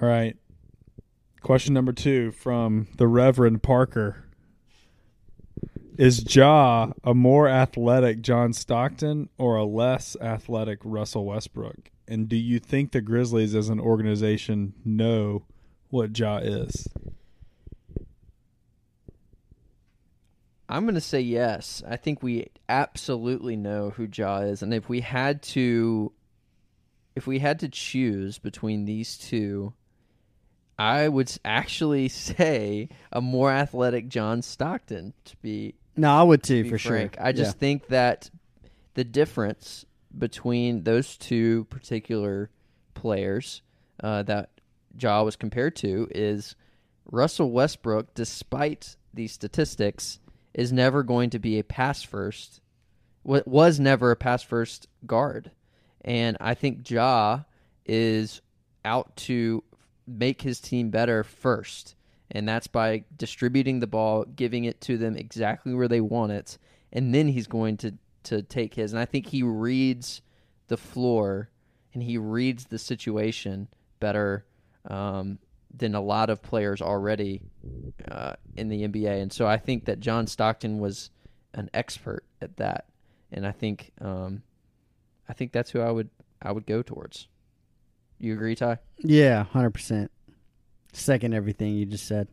[0.00, 0.36] All right.
[1.40, 4.24] Question number two from the Reverend Parker.
[5.96, 11.90] Is Ja a more athletic John Stockton or a less athletic Russell Westbrook?
[12.08, 15.44] And do you think the Grizzlies as an organization know
[15.90, 16.88] what Ja is?
[20.68, 21.82] I'm going to say yes.
[21.86, 26.12] I think we absolutely know who Ja is, and if we had to,
[27.14, 29.74] if we had to choose between these two,
[30.78, 35.12] I would actually say a more athletic John Stockton.
[35.26, 37.14] To be no, I would too to for frank.
[37.16, 37.24] sure.
[37.26, 37.60] I just Yeah.
[37.60, 38.30] think that
[38.94, 39.84] the difference
[40.16, 42.50] between those two particular
[42.94, 43.62] players
[44.02, 44.50] uh, that
[44.98, 46.56] Ja was compared to is
[47.10, 50.18] Russell Westbrook, despite these statistics,
[50.54, 52.60] is never going to be a pass first.
[53.22, 55.50] wa- Was never a pass first guard,
[56.04, 57.40] and I think Ja
[57.84, 58.40] is
[58.84, 59.62] out to
[60.06, 61.94] make his team better first,
[62.30, 66.58] and that's by distributing the ball, giving it to them exactly where they want it,
[66.92, 68.92] and then he's going to to take his.
[68.92, 70.22] And I think he reads
[70.68, 71.50] the floor
[71.92, 73.68] and he reads the situation
[74.00, 74.46] better
[74.88, 75.38] um,
[75.76, 77.42] than a lot of players already
[78.10, 79.20] uh, in the NBA.
[79.20, 81.10] And so I think that John Stockton was
[81.52, 82.86] an expert at that,
[83.32, 84.42] and I think um,
[85.28, 86.10] I think that's who I would
[86.40, 87.28] I would go towards.
[88.18, 88.78] You agree, Ty?
[88.98, 90.10] Yeah, hundred percent.
[90.92, 92.28] Second everything you just said.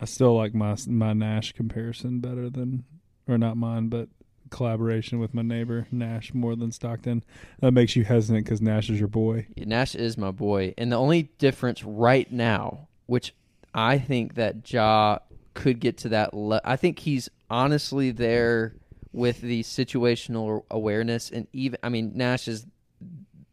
[0.00, 2.84] I still like my my Nash comparison better than,
[3.28, 4.08] or not mine, but
[4.50, 7.22] collaboration with my neighbor Nash more than Stockton.
[7.60, 9.46] That makes you hesitant because Nash is your boy.
[9.56, 13.34] Nash is my boy, and the only difference right now, which
[13.74, 15.18] I think that Ja
[15.54, 16.34] could get to that.
[16.34, 18.74] Le- I think he's honestly there
[19.12, 22.66] with the situational awareness, and even I mean Nash is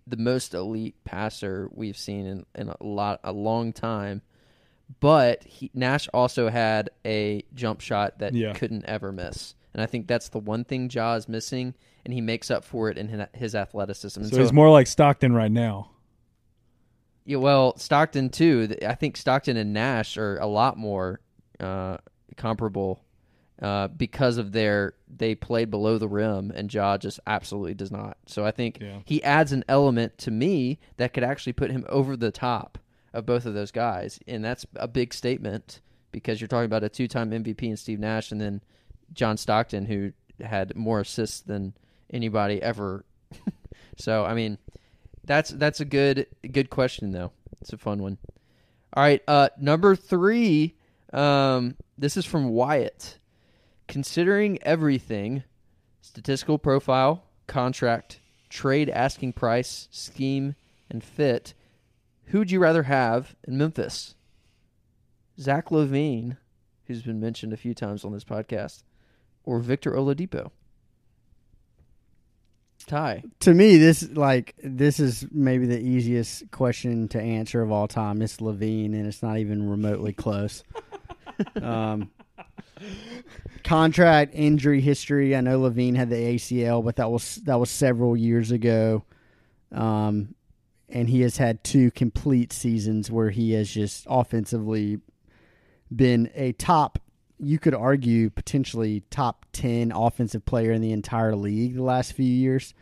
[0.06, 4.22] the most elite passer we've seen in, in a lot a long time.
[5.02, 8.54] But he, Nash also had a jump shot that Yeah.
[8.54, 12.20] couldn't ever miss, and I think that's the one thing Ja is missing, and he
[12.20, 14.20] makes up for it in his athleticism.
[14.22, 15.92] And So, he's more like Stockton right now.
[17.26, 18.76] yeah, well, Stockton too.
[18.86, 21.20] I think Stockton and Nash are a lot more
[21.60, 21.98] uh,
[22.38, 23.04] comparable
[23.62, 28.18] uh, because of their they played below the rim, and Ja just absolutely does not.
[28.26, 29.00] So I think Yeah.
[29.06, 32.78] he adds an element to me that could actually put him over the top
[33.14, 36.90] of both of those guys, and that's a big statement because you're talking about a
[36.90, 38.62] two-time MVP in Steve Nash, and then
[39.14, 41.74] John Stockton, who had more assists than
[42.12, 43.06] anybody ever.
[43.98, 44.58] so I mean,
[45.24, 47.32] that's that's a good good question though.
[47.62, 48.18] It's a fun one.
[48.94, 50.76] All right, uh, number three.
[51.14, 53.18] Um, this is from Wyatt.
[53.88, 55.44] Considering everything,
[56.02, 60.56] statistical profile, contract, trade asking price, scheme,
[60.90, 61.54] and fit,
[62.26, 64.16] who would you rather have in Memphis?
[65.40, 66.38] Zach LaVine,
[66.86, 68.84] who's been mentioned a few times on this podcast,
[69.48, 70.52] or Victor Oladipo?
[72.86, 73.24] Ty.
[73.42, 78.22] To me, this like this is maybe the easiest question to answer of all time.
[78.22, 80.64] It's LaVine, and it's not even remotely close.
[81.62, 82.12] um,
[83.64, 85.36] contract injury history.
[85.36, 89.04] I know LaVine had the ACL, but that was that was several years ago.
[89.74, 90.36] Um,
[90.88, 95.00] and he has had two complete seasons where he has just offensively
[95.94, 97.00] been a top.
[97.40, 102.26] You could argue potentially top ten offensive player in the entire league the last few
[102.26, 102.74] years.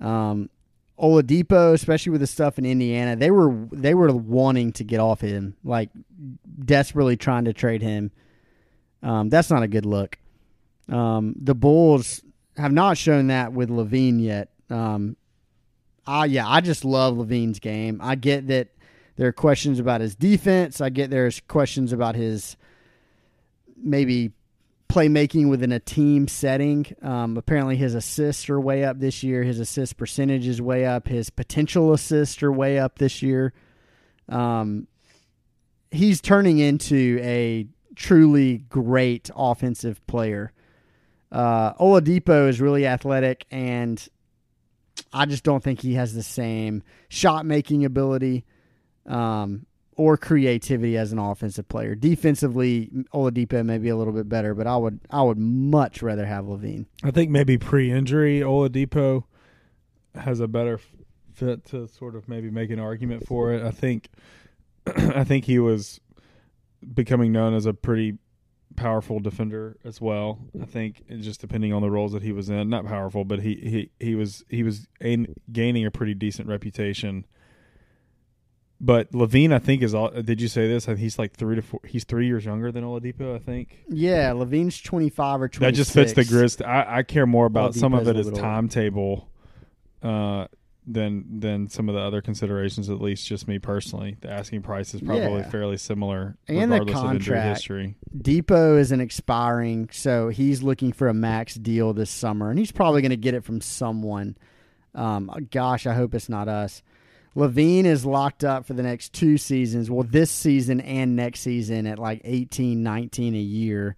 [0.00, 0.50] Um,
[0.98, 5.20] Oladipo, especially with the stuff in Indiana, they were they were wanting to get off
[5.20, 5.90] him, like
[6.64, 8.10] desperately trying to trade him.
[9.02, 10.18] Um, that's not a good look.
[10.88, 12.22] Um, the Bulls
[12.56, 14.50] have not shown that with LaVine yet.
[14.70, 15.16] Um,
[16.06, 18.00] I yeah, I just love LaVine's game.
[18.02, 18.68] I get that
[19.16, 20.80] there are questions about his defense.
[20.80, 22.56] I get there's questions about his
[23.82, 24.32] maybe
[24.88, 26.86] playmaking within a team setting.
[27.02, 29.42] Um, apparently, his assists are way up this year.
[29.42, 31.08] His assist percentage is way up.
[31.08, 33.52] His potential assists are way up this year.
[34.28, 34.86] Um,
[35.90, 40.52] he's turning into a truly great offensive player.
[41.30, 44.06] Uh, Oladipo is really athletic, and
[45.12, 48.44] I just don't think he has the same shot making ability
[49.06, 49.66] um,
[49.98, 51.94] or creativity as an offensive player.
[51.96, 56.24] Defensively, Oladipo may be a little bit better, but I would I would much rather
[56.24, 56.86] have LaVine.
[57.02, 59.24] I think maybe pre-injury Oladipo
[60.14, 60.80] has a better
[61.34, 63.62] fit to sort of maybe make an argument for it.
[63.62, 64.08] I think
[64.86, 66.00] I think he was
[66.94, 68.18] becoming known as a pretty
[68.76, 70.38] powerful defender as well.
[70.62, 73.56] I think just depending on the roles that he was in, not powerful, but he
[73.56, 74.86] he he was he was
[75.50, 77.26] gaining a pretty decent reputation.
[78.80, 80.10] But LaVine, I think, is all.
[80.10, 80.86] Did you say this?
[80.86, 81.80] He's like three to four.
[81.84, 83.34] He's three years younger than Oladipo.
[83.34, 83.84] I think.
[83.88, 85.70] Yeah, LaVine's twenty five or twenty.
[85.72, 86.62] That just fits the grist.
[86.62, 89.28] I, I care more about some of it as timetable,
[90.00, 90.46] uh,
[90.86, 92.88] than than some of the other considerations.
[92.88, 95.50] At least, just me personally, the asking price is probably Yeah.
[95.50, 97.56] fairly similar, And the contract.
[97.58, 97.96] history.
[98.16, 103.02] Dipo isn't expiring, so he's looking for a max deal this summer, and he's probably
[103.02, 104.36] going to get it from someone.
[104.94, 106.82] Um, gosh, I hope it's not us.
[107.36, 109.90] LaVine is locked up for the next two seasons.
[109.90, 113.96] Well, this season and next season at like 18, 19 a year,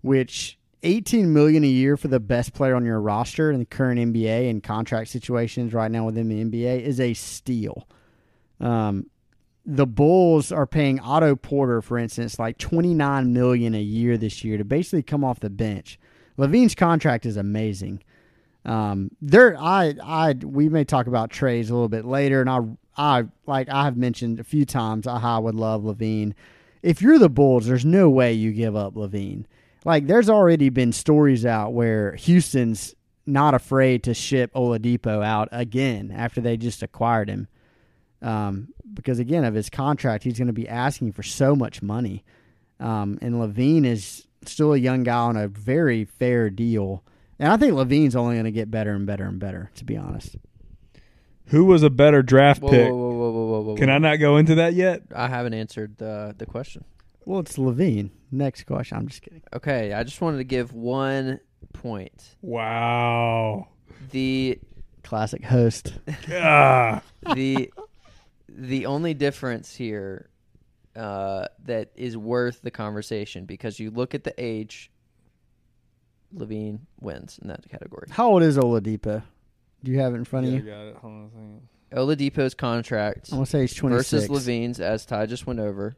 [0.00, 4.00] which 18 million a year for the best player on your roster in the current
[4.00, 7.86] NBA and contract situations right now within the NBA is a steal.
[8.60, 9.06] Um,
[9.64, 14.42] the Bulls are paying Otto Porter, for instance, like twenty nine million a year this
[14.42, 16.00] year to basically come off the bench.
[16.36, 18.02] LaVine's contract is amazing.
[18.64, 22.60] Um, there, I, I, we may talk about trades a little bit later, and I,
[22.96, 26.34] I, like I have mentioned a few times, I would love LaVine.
[26.82, 29.44] If you're the Bulls, there's no way you give up LaVine.
[29.84, 32.94] Like, there's already been stories out where Houston's
[33.26, 37.48] not afraid to ship Oladipo out again after they just acquired him
[38.22, 42.24] um, because again of his contract, he's going to be asking for so much money.
[42.80, 47.02] Um, and LaVine is still a young guy on a very fair deal,
[47.42, 49.70] and I think LaVine's only going to get better and better and better.
[49.74, 50.36] To be honest,
[51.46, 52.88] Who was a better draft Whoa, pick?
[52.90, 53.76] whoa, whoa, whoa, whoa, whoa, whoa.
[53.76, 55.02] Can I not go into that yet?
[55.14, 56.84] I haven't answered the the question.
[57.26, 58.10] well, it's LaVine.
[58.30, 58.96] Next question.
[58.96, 59.42] I'm just kidding.
[59.52, 61.40] Okay, I just wanted to give one
[61.72, 62.36] point.
[62.40, 63.68] Wow.
[64.10, 64.58] The
[65.02, 65.94] Classic host.
[66.30, 67.02] ah.
[67.34, 67.72] the
[68.48, 70.28] the only difference here
[70.94, 74.90] uh, that is worth the conversation because you look at the age.
[76.34, 78.06] LaVine wins in that category.
[78.10, 79.22] How old is Oladipo?
[79.84, 80.70] Do you have it in front of Yeah, I you?
[80.70, 80.96] got it.
[80.96, 81.68] Hold on a second.
[81.92, 84.26] Oladipo's contract I want to say he's 26.
[84.26, 85.94] versus LaVine's, as Ty just went over.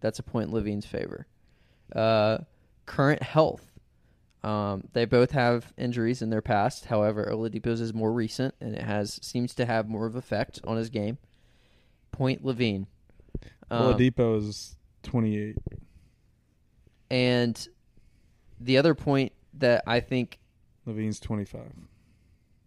[0.00, 1.26] That's a point in LaVine's favor.
[1.94, 2.38] Uh,
[2.86, 3.64] current health.
[4.42, 6.86] Um, they both have injuries in their past.
[6.86, 10.76] However, Oladipo's is more recent and it has seems to have more of effect on
[10.76, 11.18] his game.
[12.12, 12.86] Point LaVine.
[13.70, 15.56] Um, Oladipo is 28.
[17.10, 17.68] and
[18.60, 20.38] the other point that I think
[20.86, 21.62] LaVine's 25.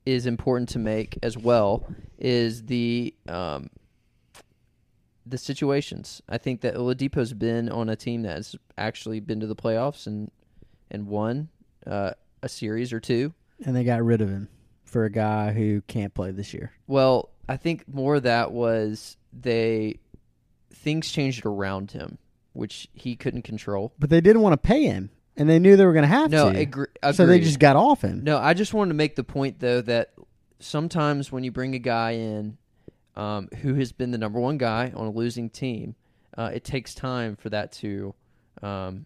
[0.05, 1.85] is important to make as well
[2.17, 3.69] is the um,
[5.25, 6.21] the situations.
[6.27, 10.07] I think that Oladipo's been on a team that has actually been to the playoffs
[10.07, 10.31] and
[10.89, 11.49] and won
[11.87, 12.11] uh,
[12.43, 13.33] a series or two.
[13.63, 14.49] and they got rid of him
[14.83, 16.73] for a guy who can't play this year.
[16.87, 19.99] Well, I think more of that was they
[20.73, 22.17] things changed around him,
[22.53, 23.93] which he couldn't control.
[23.99, 26.31] But they didn't want to pay him, and they knew they were going to have
[26.31, 26.59] No, to.
[26.59, 27.43] agree, so they agreed.
[27.45, 28.23] just got off him.
[28.23, 30.13] No, I just wanted to make the point though that
[30.59, 32.57] sometimes when you bring a guy in
[33.15, 35.95] um, who has been the number one guy on a losing team,
[36.37, 38.13] uh, it takes time for that to
[38.61, 39.05] um,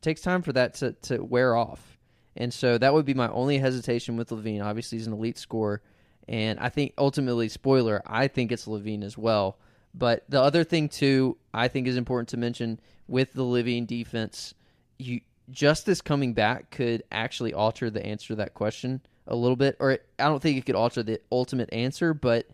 [0.00, 1.98] takes time for that to, to wear off.
[2.36, 4.62] And so that would be my only hesitation with LaVine.
[4.62, 5.82] Obviously, he's an elite scorer,
[6.28, 9.58] and I think ultimately, spoiler, I think it's LaVine as well.
[9.94, 14.52] But the other thing too, I think is important to mention with the LaVine defense,
[14.98, 19.76] you Justise coming back could actually alter the answer to that question a little bit,
[19.80, 22.46] or it, I don't think it could alter the ultimate answer, but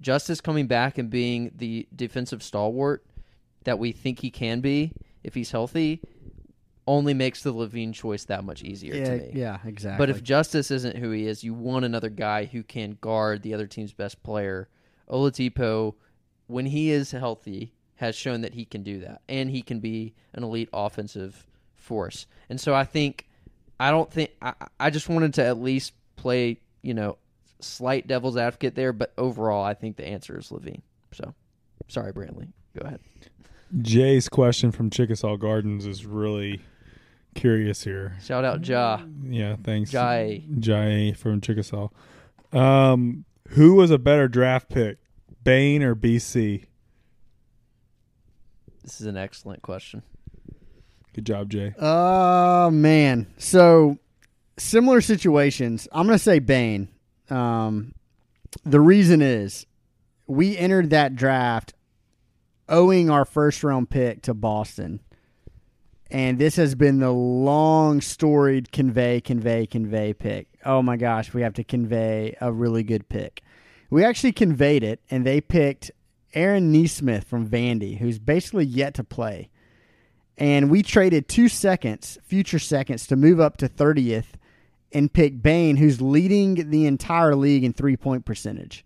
[0.00, 3.04] Justise coming back and being the defensive stalwart
[3.64, 6.00] that we think he can be if he's healthy
[6.86, 9.30] only makes the LaVine choice that much easier yeah, to me.
[9.34, 9.98] yeah, exactly.
[9.98, 13.54] But if Justise isn't who he is, you want another guy who can guard the
[13.54, 14.68] other team's best player.
[15.08, 15.94] Oladipo,
[16.46, 20.14] when he is healthy, has shown that he can do that, and he can be
[20.32, 21.46] an elite offensive
[21.80, 22.26] force.
[22.48, 23.26] And so I think,
[23.78, 27.18] I don't think I, I just wanted to at least play, you know,
[27.60, 28.92] slight devil's advocate there.
[28.92, 30.82] But overall, I think the answer is LaVine.
[31.12, 31.34] So,
[31.88, 32.48] sorry, Brantley.
[32.78, 33.00] Go ahead.
[33.82, 36.60] Jay's question from Chickasaw Gardens is really
[37.34, 38.16] curious here.
[38.22, 39.00] Shout out Ja.
[39.22, 39.90] Yeah, thanks.
[39.90, 40.42] Jai.
[40.58, 41.88] Jai from Chickasaw.
[42.52, 44.98] Um, who was a better draft pick,
[45.44, 46.66] Bane or BC?
[48.82, 50.02] This is an excellent question.
[51.14, 51.74] Good job, Jay.
[51.78, 53.26] Oh man.
[53.38, 53.98] So
[54.56, 55.88] similar situations.
[55.92, 56.88] I'm gonna say Bane.
[57.28, 57.94] Um,
[58.64, 59.66] the reason is
[60.26, 61.74] we entered that draft
[62.68, 65.00] owing our first round pick to Boston.
[66.12, 70.48] And this has been the long storied convey, convey, convey pick.
[70.64, 73.42] Oh my gosh, we have to convey a really good pick.
[73.90, 75.90] We actually conveyed it, and they picked
[76.34, 79.50] Aaron Nesmith from Vandy, who's basically yet to play.
[80.40, 84.32] And we traded two seconds, future seconds, to move up to 30th
[84.90, 88.84] and pick Bane, who's leading the entire league in three point percentage.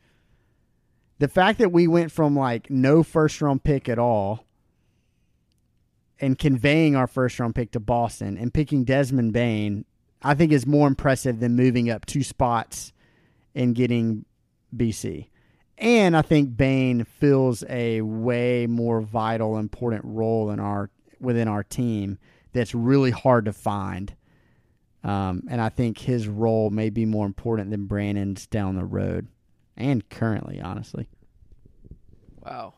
[1.20, 4.44] The fact that we went from like no first round pick at all
[6.18, 9.84] and conveying our first round pick to Boston and picking Desmond Bane,
[10.22, 12.92] I think is more impressive than moving up two spots
[13.54, 14.24] and getting
[14.76, 15.28] BC.
[15.78, 20.90] And I think Bane fills a way more vital, important role in our
[21.24, 22.18] within our team
[22.52, 24.14] that's really hard to find.
[25.02, 29.26] Um, and I think his role may be more important than Brandon's down the road
[29.76, 31.08] and currently, honestly.
[32.44, 32.74] Wow.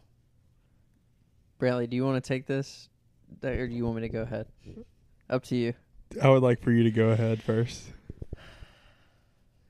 [1.61, 2.88] Brantley, do you want to take this,
[3.42, 4.47] or do you want me to go ahead?
[5.30, 5.74] Up to you.
[6.22, 7.82] I would like for you to go ahead first.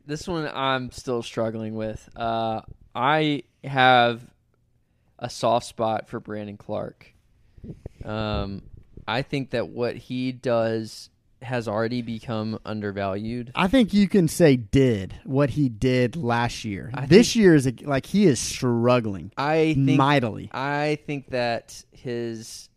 [0.07, 2.09] This one I'm still struggling with.
[2.15, 2.61] Uh,
[2.95, 4.25] I have
[5.19, 7.13] a soft spot for Brandon Clarke.
[8.05, 8.63] Um,
[9.07, 11.11] I think that what he does
[11.43, 13.53] has already become undervalued.
[13.55, 16.91] I think you can say did what he did last year.
[16.95, 20.51] I this think- year is a, like he is struggling I think mightily.
[20.53, 22.69] I think that his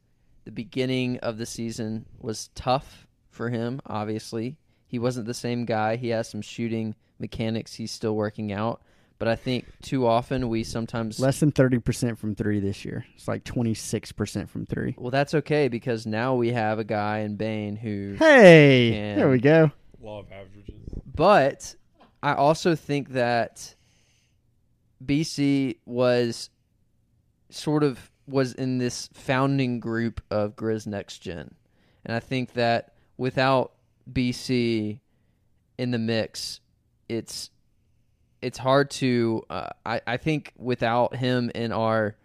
[0.46, 3.80] the beginning of the season was tough for him.
[3.86, 5.96] Obviously, he wasn't the same guy.
[5.96, 8.82] He has some shooting mechanics he's still working out.
[9.20, 13.06] But I think too often we sometimes Less than 30% from three this year.
[13.16, 14.96] It's like 26% from three.
[14.98, 19.30] well that's okay because now we have a guy in Bane who Hey, And- there
[19.30, 19.72] we go.
[20.02, 20.76] Law of averages.
[21.14, 21.76] But
[22.24, 23.76] I also think that
[25.06, 26.50] BC was
[27.50, 31.56] sort of was in this founding group of Grizz Next Gen.
[32.06, 33.74] And I think that without
[34.12, 35.00] BC
[35.78, 36.62] in the mix,
[37.10, 37.50] it's
[38.42, 42.16] it's hard to uh, I, I think without him in our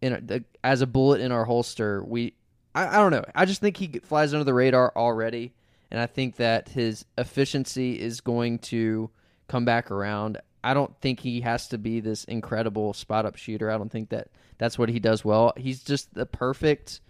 [0.00, 2.34] in our, the, as a bullet in our holster, we
[2.74, 3.24] I, I don't know.
[3.34, 5.52] I just think he flies under the radar already
[5.90, 9.10] and I think that his efficiency is going to
[9.48, 10.38] come back around.
[10.62, 13.70] I don't think he has to be this incredible spot up shooter.
[13.70, 15.52] I don't think that that's what he does well.
[15.56, 17.00] He's just the perfect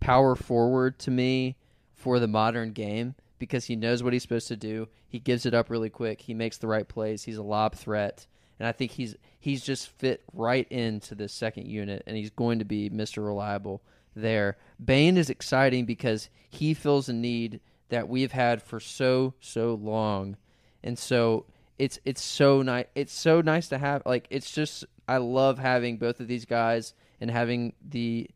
[0.00, 1.56] power forward to me
[1.94, 4.88] for the modern game because he knows what he's supposed to do.
[5.08, 6.22] He gives it up really quick.
[6.22, 7.24] He makes the right plays.
[7.24, 8.26] He's a lob threat.
[8.58, 12.58] And I think he's he's just fit right into this second unit and he's going
[12.58, 13.24] to be Mr.
[13.24, 13.82] Reliable
[14.14, 14.56] there.
[14.82, 17.60] Bane is exciting because he fills a need
[17.90, 20.36] that we've had for so so long,
[20.82, 21.46] and so
[21.78, 22.86] it's it's so nice.
[22.94, 24.02] It's so nice to have.
[24.06, 28.28] Like it's just I love having both of these guys and having the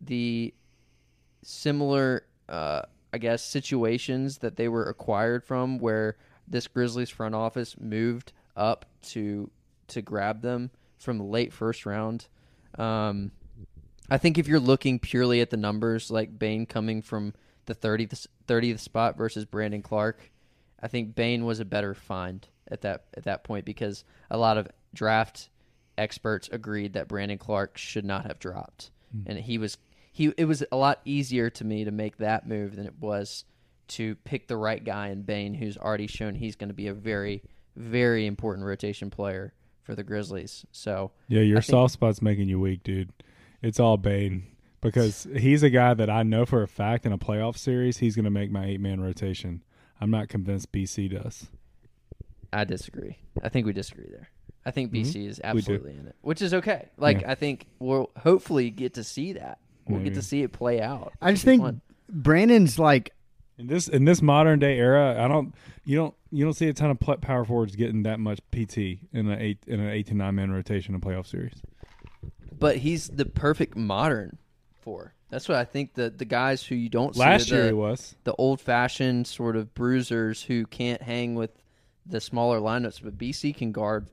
[0.00, 0.54] the
[1.42, 2.82] similar uh,
[3.12, 8.86] I guess situations that they were acquired from, where this Grizzlies front office moved up
[9.02, 9.50] to
[9.88, 12.28] to grab them from the late first round.
[12.78, 13.32] Um,
[14.08, 17.34] I think if you're looking purely at the numbers, like Bane coming from
[17.66, 20.30] the 30th, 30th spot versus Brandon Clarke,
[20.80, 24.58] I think Bane was a better find at that at that point because a lot
[24.58, 25.48] of draft
[25.98, 28.90] experts agreed that Brandon Clarke should not have dropped,
[29.26, 29.78] and he was
[30.10, 30.32] he.
[30.36, 33.44] It was a lot easier to me to make that move than it was
[33.88, 36.94] to pick the right guy in Bane, who's already shown he's going to be a
[36.94, 37.42] very
[37.76, 39.52] very important rotation player
[39.82, 40.66] for the Grizzlies.
[40.72, 43.10] So Yeah, your think- soft spot's making you weak, dude.
[43.62, 44.46] It's all Bane
[44.80, 48.14] because he's a guy that I know for a fact in a playoff series he's
[48.16, 49.62] going to make my eight man rotation.
[50.00, 51.48] I'm not convinced BC does.
[52.52, 53.18] I disagree.
[53.42, 54.30] I think we disagree there.
[54.66, 54.92] I think.
[54.92, 55.02] Mm-hmm.
[55.08, 55.58] BC is We do.
[55.58, 56.88] absolutely in it, which is okay.
[56.96, 57.30] Like Yeah.
[57.32, 59.58] I think we'll hopefully get to see that.
[59.88, 61.12] We'll get to see it play out.
[61.20, 61.80] I just think fun.
[62.08, 63.12] Brandon's like
[63.58, 65.54] In this in this modern day era, I don't
[65.84, 68.78] you don't you don't see a ton of pl- power forwards getting that much PT
[69.12, 71.54] in an eight in an eight to nine man rotation in a playoff series.
[72.58, 74.38] but he's the perfect modern
[74.80, 75.14] for.
[75.30, 75.94] That's what I think.
[75.94, 78.14] The the guys who you don't see Last are year the, he was.
[78.24, 81.50] the old fashioned sort of bruisers who can't hang with
[82.06, 84.08] the smaller lineups, but BC can guard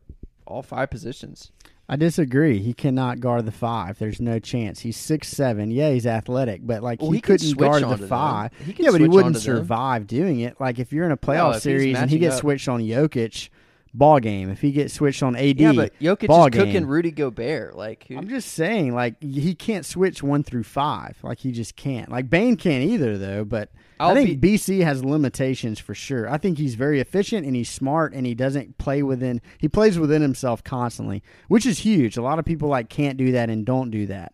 [0.45, 1.51] all five positions.
[1.89, 2.59] I disagree.
[2.59, 3.97] He cannot guard the five.
[3.97, 4.81] There's no chance.
[4.81, 5.71] He's six seven.
[5.71, 8.51] Yeah, he's athletic, but like Well, he, he couldn't guard the five.
[8.77, 9.57] Yeah, but he wouldn't onto them.
[9.57, 10.59] survive doing it.
[10.59, 12.41] Like if you're in a playoff he's series and he gets up.
[12.41, 13.49] switched on Jokic,
[13.93, 14.49] ball game.
[14.49, 16.87] If he gets switched on AD, Yeah, but Jokic ball is cooking game.
[16.87, 17.75] Rudy Gobert.
[17.77, 21.17] Like, who, I'm just saying, like he can't switch one through five.
[21.23, 22.11] Like he just can't.
[22.11, 23.45] Like Bane can't either, though.
[23.45, 23.69] But
[23.99, 26.29] i I'll think be- BC has limitations for sure.
[26.29, 29.41] I think he's very efficient and he's smart and he doesn't play within.
[29.57, 32.17] He plays within himself constantly, which is huge.
[32.17, 34.33] A lot of people like can't do that and don't do that.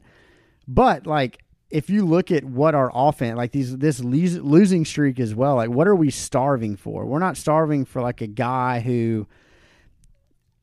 [0.67, 5.33] But like if you look at what our offense, like these this losing streak as
[5.33, 7.05] well, like what are we starving for?
[7.05, 9.27] We're not starving for like a guy who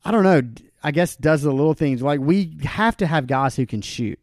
[0.05, 0.43] I don't know,
[0.83, 2.01] I guess does the little things.
[2.01, 4.21] Like we have to have guys who can shoot.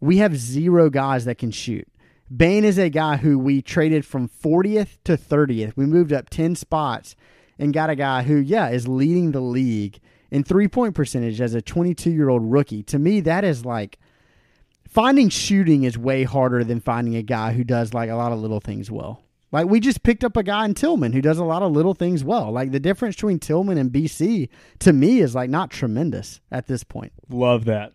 [0.00, 1.88] We have zero guys that can shoot.
[2.34, 5.72] Bane is a guy who we traded from 40th to 30th.
[5.76, 7.14] We moved up 10 spots
[7.58, 9.98] and got a guy who, yeah, is leading the league
[10.30, 12.82] in three point percentage as a 22 year old rookie.
[12.84, 13.98] To me, that is like
[14.88, 18.38] finding shooting is way harder than finding a guy who does like a lot of
[18.38, 19.22] little things well.
[19.50, 21.94] Like we just picked up a guy in Tillman who does a lot of little
[21.94, 22.50] things well.
[22.50, 26.82] Like the difference between Tillman and BC to me is like not tremendous at this
[26.84, 27.12] point.
[27.28, 27.92] Love that.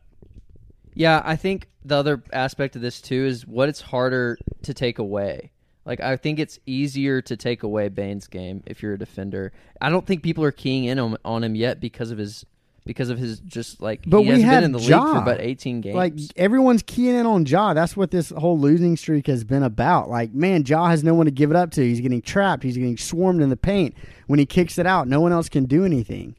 [0.98, 5.00] Yeah, I think the other aspect of this too is what it's harder to take
[5.00, 5.52] away.
[5.86, 9.54] Like I think it's easier to take away Bane's game if you're a defender.
[9.80, 12.46] I don't think people are keying in on, on him yet because of his
[12.86, 15.04] because of his just like But he we have been in the Ja.
[15.04, 15.96] league for about 18 games.
[15.96, 17.74] Like everyone's keying in on Ja.
[17.74, 20.10] That's what this whole losing streak has been about.
[20.10, 21.82] Like, man, Ja has no one to give it up to.
[21.82, 22.64] He's getting trapped.
[22.64, 23.94] He's getting swarmed in the paint.
[24.28, 26.36] When he kicks it out, no one else can do anything.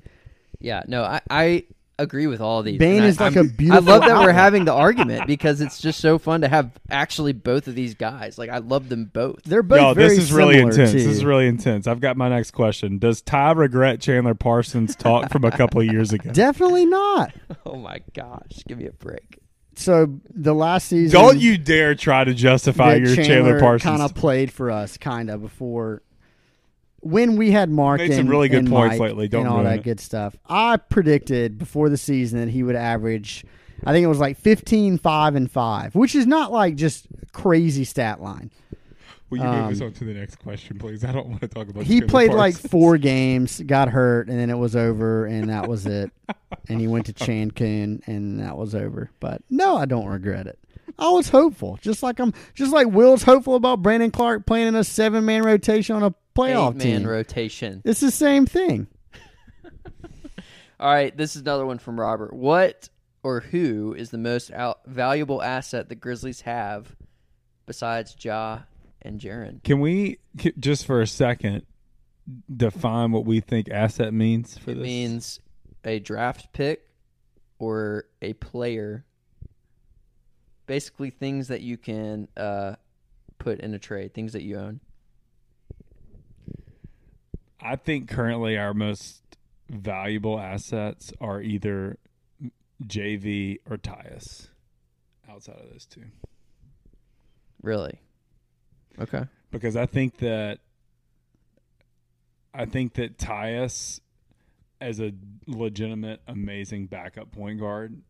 [0.59, 1.65] yeah, no, I, I
[1.99, 2.78] agree with all of these.
[2.78, 5.26] Bane And I- is like I'm- a beautiful I love that we're having the argument
[5.26, 8.38] because it's just so fun to have actually both of these guys.
[8.38, 9.42] Like I love them both.
[9.44, 10.92] They're both Yo, very this is really intense.
[10.92, 10.99] too.
[10.99, 11.86] This is really intense.
[11.86, 12.99] I've got my next question.
[12.99, 16.30] Does Ty regret Chandler Parsons' talk from a couple of years ago?
[16.32, 17.32] Definitely not.
[17.66, 19.38] Oh my gosh, give me a break.
[19.74, 23.82] So the last season, Don't you dare try to justify your Chandler, Chandler Parsons.
[23.90, 26.03] kind of played for us, kind of before
[27.01, 29.28] when we had Mark Made and, some really good and points Mike lately.
[29.28, 29.84] Don't and all that it.
[29.84, 30.36] good stuff.
[30.46, 33.44] I predicted before the season that he would average,
[33.84, 37.84] I think it was like 15, 5, and 5, which is not like just crazy
[37.84, 38.51] stat line.
[39.30, 41.05] Will you move this um, on to the next question, please?
[41.05, 41.84] I don't want to talk about.
[41.84, 45.68] He Chandler played like four games, got hurt, and then it was over, and that
[45.68, 46.11] was it.
[46.68, 49.11] and he went to Cancun, and that was over.
[49.20, 50.59] But no, I don't regret it.
[50.99, 54.74] I was hopeful, just like I'm, just like Will's hopeful about Brandon Clarke playing in
[54.74, 57.07] a seven man rotation on a playoff Eight man team.
[57.09, 57.82] rotation.
[57.84, 58.86] it's the same thing.
[60.80, 62.32] All right, this is another one from Robert.
[62.32, 62.89] What
[63.22, 66.95] or who is the most out- valuable asset the Grizzlies have
[67.66, 68.61] besides Ja
[69.03, 69.62] and Jaren?
[69.64, 71.66] Can we c- just for a second
[72.55, 74.82] define what we think asset means for It this?
[74.82, 75.41] means
[75.84, 76.82] a draft pick
[77.59, 79.05] or a player.
[80.66, 82.74] Basically, things that you can uh,
[83.39, 84.80] put in a trade, things that you own.
[87.61, 89.23] I think currently our most
[89.69, 91.99] valuable assets are either
[92.85, 94.49] JV or Tyus.
[95.29, 96.05] Outside of those two,
[97.63, 98.01] Really?
[98.99, 99.25] Okay.
[99.51, 100.61] because I think that
[102.55, 104.01] I think that Tyus,
[104.81, 105.13] as a
[105.47, 108.01] legitimate, amazing backup point guard,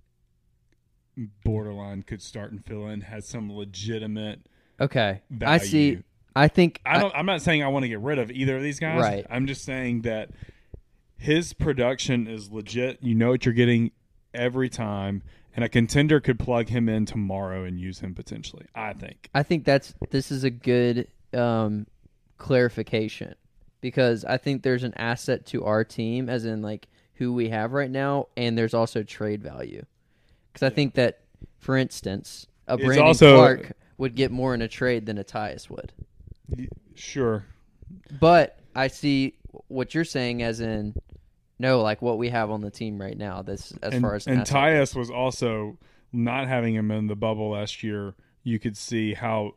[1.44, 4.46] borderline could start and fill in, has some legitimate
[4.80, 5.22] Okay.
[5.28, 5.52] value.
[5.54, 5.98] I see.
[6.38, 7.12] I think I don't.
[7.16, 9.00] I'm not saying I want to get rid of either of these guys.
[9.00, 9.26] Right.
[9.28, 10.30] I'm just saying that
[11.16, 12.98] his production is legit.
[13.02, 13.90] You know what you're getting
[14.32, 15.22] every time,
[15.56, 18.66] and a contender could plug him in tomorrow and use him potentially.
[18.72, 19.28] I think.
[19.34, 21.88] I think that's this is a good um,
[22.36, 23.34] clarification
[23.80, 27.72] because I think there's an asset to our team, as in like who we have
[27.72, 29.84] right now, and there's also trade value.
[30.52, 31.18] Because I think that,
[31.58, 35.68] for instance, a Brandon also- Clark would get more in a trade than a Tyus
[35.68, 35.92] would.
[36.94, 37.44] Sure.
[38.20, 39.34] But I see
[39.68, 40.94] what you're saying, as in
[41.58, 43.42] no, like what we have on the team right now.
[43.42, 45.78] This as and far as an and asset Tyus was also
[46.12, 48.14] not having him in the bubble last year.
[48.42, 49.54] You could see how.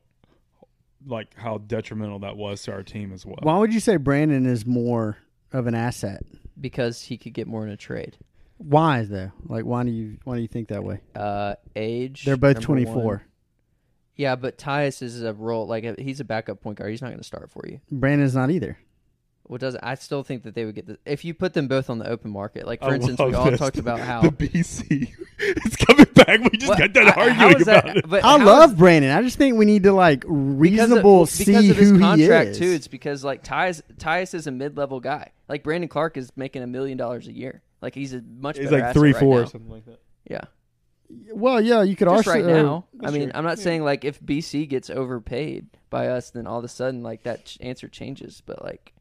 [1.03, 3.39] Like how detrimental that was to our team as well.
[3.41, 5.17] Why would you say Brandon is more
[5.51, 6.21] of an asset?
[6.61, 8.17] because he could get more in a trade.
[8.57, 9.31] Why though?
[9.47, 11.01] Like why do you why do you think that way?
[11.15, 12.25] Uh, age.
[12.25, 12.93] They're both twenty four.
[12.93, 13.03] twenty one.
[13.03, 13.25] four.
[14.21, 16.91] Yeah, but Tyus is a role like uh, he's a backup point guard.
[16.91, 17.79] He's not going to start for you.
[17.91, 18.77] Brandon's not either.
[19.43, 21.89] What does I still think that they would get the if you put them both
[21.89, 22.65] on the open market.
[22.67, 23.59] Like for I instance, we all this.
[23.59, 26.39] talked about how the BC it's coming back.
[26.39, 28.07] We just What- got done I- arguing is that- about it.
[28.09, 29.11] But I love is- Brandon.
[29.11, 31.99] I just think we need to like because of- reasonable because see of his who
[31.99, 32.59] contract he is.
[32.59, 32.67] too.
[32.67, 35.31] It's because like Tyus Tyus is a mid level guy.
[35.49, 37.61] Like Brandon Clarke is making a million dollars a year.
[37.81, 39.43] Like he's a much It's better like asset three right four now.
[39.43, 39.99] or something like that.
[40.29, 40.41] Yeah,
[41.33, 42.85] well, yeah, you could just also right now.
[43.03, 43.31] I mean, true.
[43.35, 43.63] I'm not Yeah.
[43.63, 47.45] saying like if BC gets overpaid by us, then all of a sudden like that
[47.45, 48.41] ch- answer changes.
[48.45, 48.93] But like,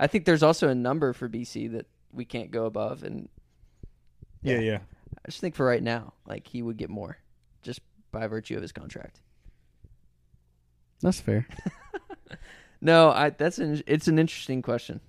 [0.00, 3.02] I think there's also a number for BC that we can't go above.
[3.02, 3.28] And
[4.42, 4.60] Yeah, Yeah.
[4.60, 4.78] yeah.
[5.24, 7.18] I just think for right now, like he would get more
[7.62, 7.80] just
[8.12, 9.20] by virtue of his contract.
[11.00, 11.46] That's fair.
[12.80, 15.00] No, I that's an it's an interesting question.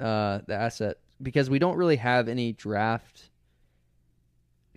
[0.00, 3.28] Uh, the asset because we don't really have any draft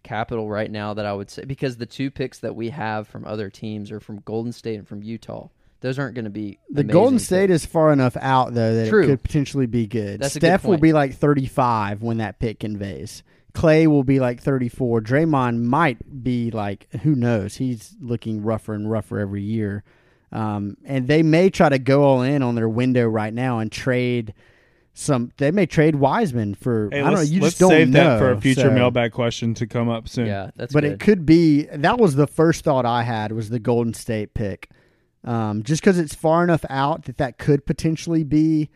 [0.07, 3.25] capital right now that I would say because the two picks that we have from
[3.25, 5.49] other teams are from Golden State and from Utah.
[5.81, 7.63] Those aren't going to be The Golden State picks.
[7.63, 9.03] is far enough out though that True.
[9.03, 10.21] it could potentially be good.
[10.21, 13.21] That's a good Steph will be like 35 when that pick conveys.
[13.53, 15.01] Clay will be like 34.
[15.01, 17.57] Draymond might be like who knows.
[17.57, 19.83] He's looking rougher and rougher every year.
[20.31, 23.71] Um, and they may try to go all in on their window right now and
[23.71, 24.33] trade
[24.97, 25.31] some.
[25.37, 27.19] They may trade Wiseman for Hey, I don't know.
[27.19, 28.03] let's, You let's just don't save know.
[28.03, 30.27] that for a future so- mailbag question to come up soon.
[30.27, 30.93] Yeah, that's but good.
[30.93, 34.69] it could be that was the first thought I had was the Golden State pick,
[35.23, 38.69] um, just because it's far enough out that that could potentially be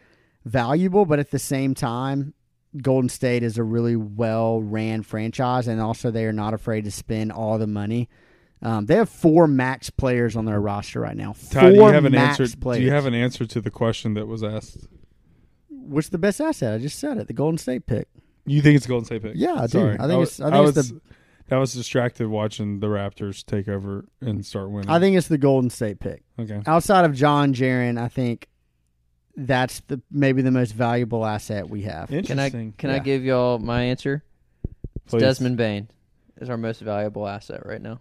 [0.45, 1.05] valuable.
[1.05, 2.33] But at the same time,
[2.81, 6.91] Golden State is a really well ran franchise, and also they are not afraid to
[6.91, 8.09] spend all the money.
[8.63, 11.33] Um, they have four max players on their roster right now.
[11.49, 12.57] Todd, do you Four have an max answer?
[12.57, 12.79] players.
[12.79, 14.87] Do you have an answer to the question that was asked?
[15.91, 16.73] What's the best asset?
[16.73, 17.27] I just said it.
[17.27, 18.07] The Golden State pick.
[18.45, 19.33] You think it's Golden State pick?
[19.35, 19.79] Yeah, I do.
[19.79, 19.95] Sorry.
[19.99, 21.01] I think wa- it's- I think it's was, the-
[21.51, 24.89] I was distracted watching the Raptors take over and start winning.
[24.89, 26.23] I think it's the Golden State pick.
[26.39, 26.61] okay.
[26.65, 28.47] outside of John Jaren, I think
[29.35, 32.07] that's the maybe the most valuable asset we have.
[32.09, 32.73] can I Interesting.
[32.77, 34.23] can I give y'all my answer?
[35.05, 35.89] It's Desmond Bane
[36.39, 37.99] is our most valuable asset right now.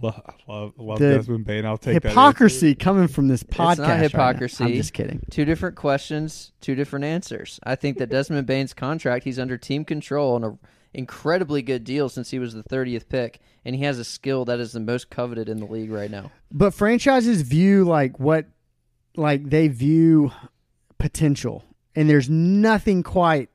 [0.00, 1.66] Love, love, love The Desmond Bane.
[1.66, 2.08] I'll take that.
[2.10, 3.78] hypocrisy coming from this podcast.
[3.78, 4.02] not right now.
[4.02, 4.64] hypocrisy.
[4.64, 5.20] I'm just kidding.
[5.30, 7.60] Two different questions, two different answers.
[7.64, 10.58] I think that Desmond Bane's contract, he's under team control on a
[10.94, 14.60] incredibly good deal since he was the 30th pick, and he has a skill that
[14.60, 16.30] is the most coveted in the league right now.
[16.50, 18.46] But franchises view like what,
[19.16, 20.32] like they view
[20.98, 21.64] potential,
[21.96, 23.48] and there's nothing quite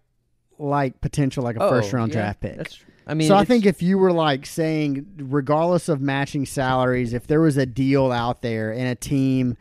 [0.59, 2.57] like potential like a Oh, first round yeah, draft pick.
[2.57, 7.14] That's, I mean, so I think if you were like saying, regardless of matching salaries,
[7.14, 9.55] if there was a deal out there and a team,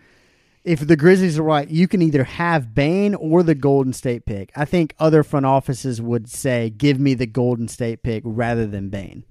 [0.64, 4.50] if the Grizzlies are right, you can either have Bane or the Golden State pick.
[4.56, 8.88] I think other front offices would say, give me the Golden State pick rather than
[8.88, 9.22] Bane.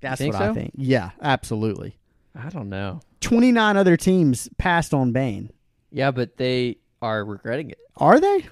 [0.00, 0.72] That's what I think.
[0.76, 1.96] Yeah, absolutely.
[2.34, 3.00] I don't know.
[3.20, 5.52] 29 other teams passed on Bane.
[5.92, 7.78] Yeah, but they are regretting it.
[7.96, 8.46] Are they?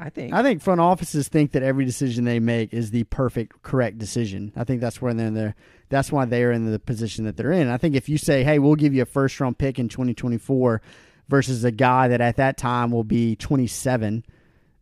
[0.00, 0.32] I think.
[0.32, 4.50] I think front offices think that every decision they make is the perfect, correct decision.
[4.56, 5.54] I think that's where they're in there.
[5.90, 7.68] That's why they're in the position that they're in.
[7.68, 10.80] I think if you say, "Hey, we'll give you a first round pick in 2024,"
[11.28, 14.24] versus a guy that at that time will be 27,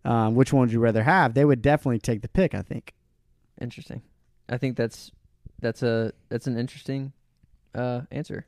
[0.05, 1.35] um, which one would you rather have?
[1.35, 2.55] They would definitely take the pick.
[2.55, 2.95] I think.
[3.61, 4.03] Interesting.
[4.49, 5.11] I think that's
[5.61, 7.13] that's a that's an interesting
[7.75, 8.47] uh, answer.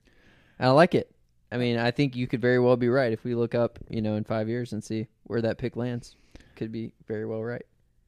[0.61, 1.11] I like it.
[1.51, 4.01] I mean, I think you could very well be right if we look up, you
[4.01, 6.15] know, in five years and see where that pick lands.
[6.61, 7.65] Could be very well right.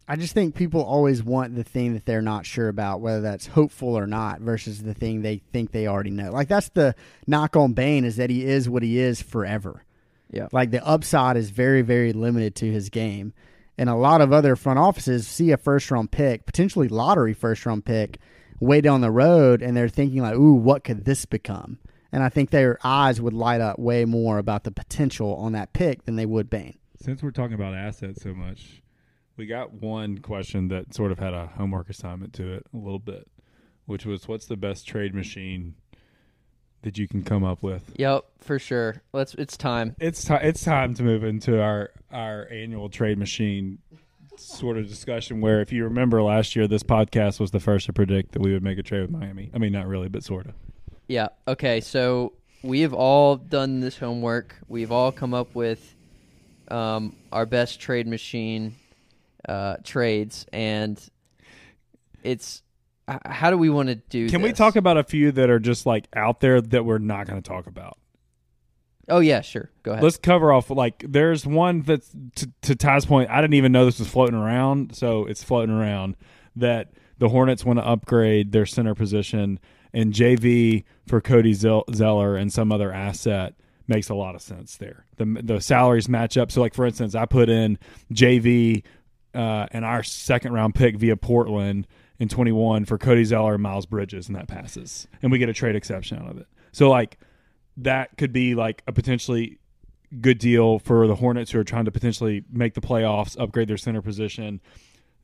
[0.07, 3.47] I just think people always want the thing that they're not sure about, whether that's
[3.47, 6.31] hopeful or not, versus the thing they think they already know.
[6.31, 6.95] Like that's the
[7.27, 9.87] knock on Bane is that he is what he is forever.
[10.31, 10.49] Yeah.
[10.53, 13.33] Like the upside is very, very limited to his game.
[13.79, 17.65] And a lot of other front offices see a first round pick, potentially lottery first
[17.65, 18.19] round pick,
[18.61, 21.79] way down the road, and they're thinking like, "Ooh, what could this become?"
[22.13, 25.73] And I think their eyes would light up way more about the potential on that
[25.73, 26.77] pick than they would Bane.
[27.03, 28.81] Since we're talking about assets so much,
[29.37, 33.01] we got one question that sort of had a homework assignment to it a little
[33.01, 33.27] bit,
[33.87, 35.75] which was what's the best trade machine
[36.83, 37.93] that you can come up with?
[37.97, 39.03] Yep, for sure.
[39.13, 39.35] Let's.
[39.35, 39.97] It's time.
[39.99, 43.79] It's ti it's time to move into our our annual trade machine
[44.37, 47.93] sort of discussion where if you remember last year this podcast was the first to
[47.93, 49.51] predict that we would make a trade with Miami.
[49.53, 50.55] I mean not really, but sort of.
[51.09, 51.31] Yeah.
[51.49, 51.81] Okay.
[51.81, 54.55] So we have all done this homework.
[54.69, 55.97] We've all come up with
[56.73, 58.75] um, our best trade machine
[59.49, 61.01] uh, trades, and
[62.23, 62.63] it's
[63.27, 64.29] how do we want to do?
[64.29, 64.59] Can we this?
[64.59, 67.49] talk about a few that are just like out there that we're not going to
[67.49, 67.99] talk about?
[69.09, 69.71] Oh yeah, sure.
[69.83, 70.03] Go ahead.
[70.03, 73.31] Let's cover off like there's one that's to, to Ty's point.
[73.31, 76.17] I didn't even know this was floating around, so it's floating around
[76.57, 79.59] that the Hornets want to upgrade their center position
[79.93, 83.55] and JV for Cody Zell- Zeller and some other asset
[83.93, 85.05] makes a lot of sense there.
[85.17, 86.51] The the salaries match up.
[86.51, 87.79] So like for instance, I put in
[88.13, 88.83] JV
[89.35, 91.87] uh, and our second round pick via Portland
[92.19, 95.53] in 21 for Cody Zeller and Miles Bridges, and that passes, and we get a
[95.53, 96.47] trade exception out of it.
[96.73, 97.19] So like
[97.77, 99.59] that could be like a potentially
[100.21, 103.77] good deal for the Hornets who are trying to potentially make the playoffs, upgrade their
[103.77, 104.61] center position.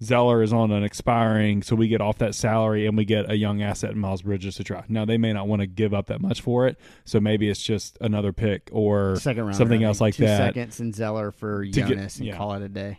[0.02, 3.36] Zeller is on an expiring, so we get off that salary and we get a
[3.36, 4.84] young asset in Miles Bridges to try.
[4.88, 7.62] Now they may not want to give up that much for it, so maybe it's
[7.62, 10.36] just another pick or Second round, something else like Two that.
[10.38, 12.36] seconds and Zeller for To get- Jonas and yeah.
[12.36, 12.96] call it a day.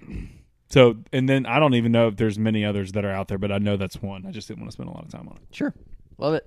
[0.70, 3.38] So, and then I don't even know if there's many others that are out there,
[3.40, 4.26] but I know that's one.
[4.28, 5.56] I just didn't want to spend a lot of time on it.
[5.56, 5.74] Sure,
[6.20, 6.46] love it.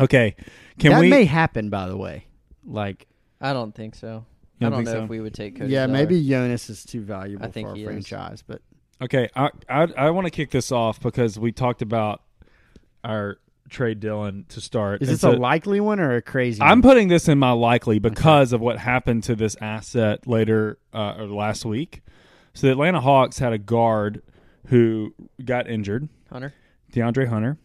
[0.00, 0.36] Okay,
[0.78, 1.10] can that we?
[1.10, 2.26] That may happen, by the way.
[2.64, 3.06] Like,
[3.40, 4.24] I don't think so.
[4.60, 5.02] I don't don't know so?
[5.04, 5.72] if we would take Cody.
[5.72, 5.92] yeah, Zeller.
[5.98, 7.86] maybe Jonas is too valuable I think for our he is.
[7.88, 8.62] franchise, but
[9.02, 12.22] Okay, I I, I want to kick this off because we talked about
[13.02, 13.38] our
[13.68, 15.02] trade Dillon to start.
[15.02, 16.60] is And this so a likely one or a crazy?
[16.62, 16.82] I'm one?
[16.82, 21.26] putting this in my likely because of what happened to this asset later uh, or
[21.26, 22.02] last week.
[22.54, 24.22] So the Atlanta Hawks had a guard
[24.66, 26.54] who got injured, Hunter.
[26.92, 27.58] DeAndre Hunter,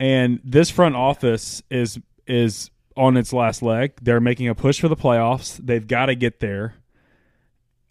[0.00, 3.92] and this front office is is on its last leg.
[4.02, 5.58] They're making a push for the playoffs.
[5.64, 6.74] They've got to get there,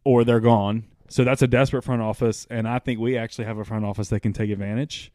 [0.04, 0.86] or they're gone.
[1.12, 4.08] So that's a desperate front office, and I think we actually have a front office
[4.10, 5.12] that can take advantage.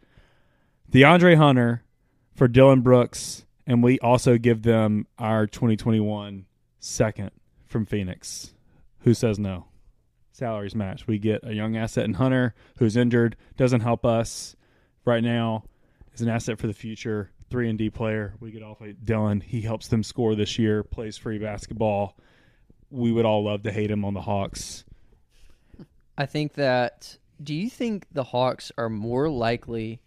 [0.93, 1.85] DeAndre Hunter
[2.35, 6.45] for Dillon Brooks, and we also give them our 2021
[6.81, 7.31] second
[7.65, 8.53] from Phoenix.
[9.01, 9.69] Who says no?
[10.33, 11.07] Salaries match.
[11.07, 14.55] We get a young asset in Hunter who's injured, doesn't help us
[15.07, 15.65] right now.
[16.13, 17.31] Is an asset for the future.
[17.49, 18.35] Three and D player.
[18.39, 19.41] We get off of Dillon.
[19.41, 20.83] He helps them score this year.
[20.83, 22.19] Plays free basketball.
[22.91, 24.85] We would all love to hate him on the Hawks.
[26.19, 27.17] I think that.
[27.43, 30.01] Do you think the Hawks are more likely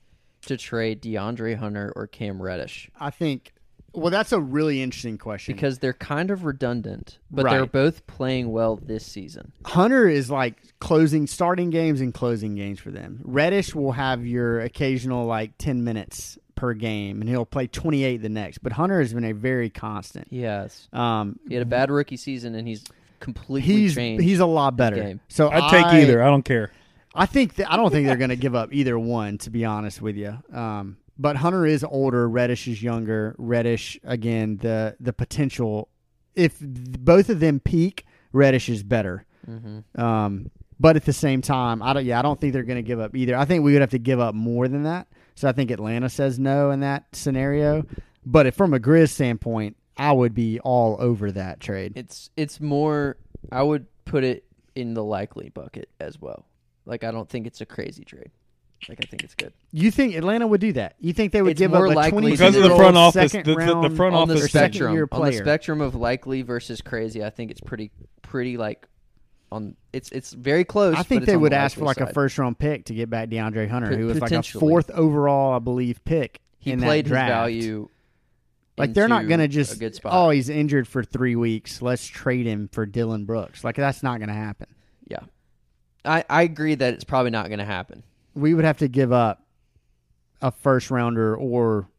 [0.45, 3.53] to trade DeAndre Hunter or Cam Reddish I think.
[3.91, 8.51] Well, that's a really interesting question because they're kind of redundant, but they're both playing
[8.51, 9.51] well this season.
[9.65, 13.19] Hunter is like closing, starting games and closing games for them.
[13.23, 18.17] Reddish will have your occasional like ten minutes per game, and he'll play twenty eight
[18.17, 18.59] the next.
[18.59, 20.27] But Hunter has been a very constant.
[20.29, 22.83] Yes, Um, he had a bad rookie season, and he's
[23.19, 24.23] completely he's changed.
[24.23, 24.95] he's a lot better.
[24.95, 25.19] game.
[25.27, 26.21] So I'd take I- either.
[26.23, 26.71] I don't care.
[27.15, 29.37] I think that I don't think they're going to give up either one.
[29.39, 32.29] To be honest with you, um, but Hunter is older.
[32.29, 33.35] Reddish is younger.
[33.37, 35.89] Reddish again the the potential.
[36.35, 39.25] If both of them peak, Reddish is better.
[39.45, 42.05] hmm Um, but at the same time, I don't.
[42.05, 43.35] Yeah, I don't think they're going to give up either.
[43.35, 45.07] I think we would have to give up more than that.
[45.35, 47.85] So I think Atlanta says no in that scenario.
[48.25, 51.93] But if from a Grizz standpoint, I would be all over that trade.
[51.95, 53.17] It's it's more.
[53.51, 54.45] I would put it
[54.75, 56.45] in the likely bucket as well.
[56.85, 58.31] Like I don't think it's a crazy trade.
[58.87, 59.51] Like I think it's good.
[59.73, 60.95] You think Atlanta would do that?
[61.01, 62.95] You think they would It's give more up a likely twenty Because of the front
[62.95, 63.55] office, the- the-
[63.89, 66.79] the front on the office- or second spectrum, year on the spectrum of likely versus
[66.81, 67.91] crazy, I think it's pretty
[68.21, 68.87] pretty like
[69.51, 69.75] on.
[69.91, 70.95] It's it's very close.
[70.95, 72.93] I think they on the would ask for likely like a first round pick to
[72.93, 76.39] get back DeAndre Hunter, Pot- who was like a fourth overall, I believe, pick.
[76.59, 77.89] He in played that his value.
[78.79, 80.13] Like they're not going to just good spot.
[80.15, 81.81] oh he's injured for three weeks.
[81.81, 83.63] Let's trade him for Dillon Brooks.
[83.63, 84.67] Like that's not going to happen.
[85.07, 85.19] yeah,
[86.05, 88.03] I I agree that it's probably not going to happen.
[88.33, 89.45] We would have to give up
[90.41, 91.89] a first rounder or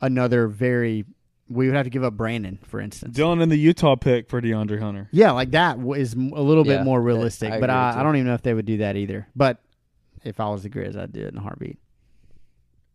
[0.00, 1.04] another very.
[1.50, 3.16] We would have to give up Brandon, for instance.
[3.16, 5.08] Dillon in the Utah pick for DeAndre Hunter.
[5.12, 7.50] Yeah, like that is w- is m- a little Yeah, bit more realistic.
[7.52, 9.28] I but I, I don't even know if they would do that either.
[9.34, 9.58] But
[10.24, 11.78] if I was the Grizz, I'd do it in a heartbeat.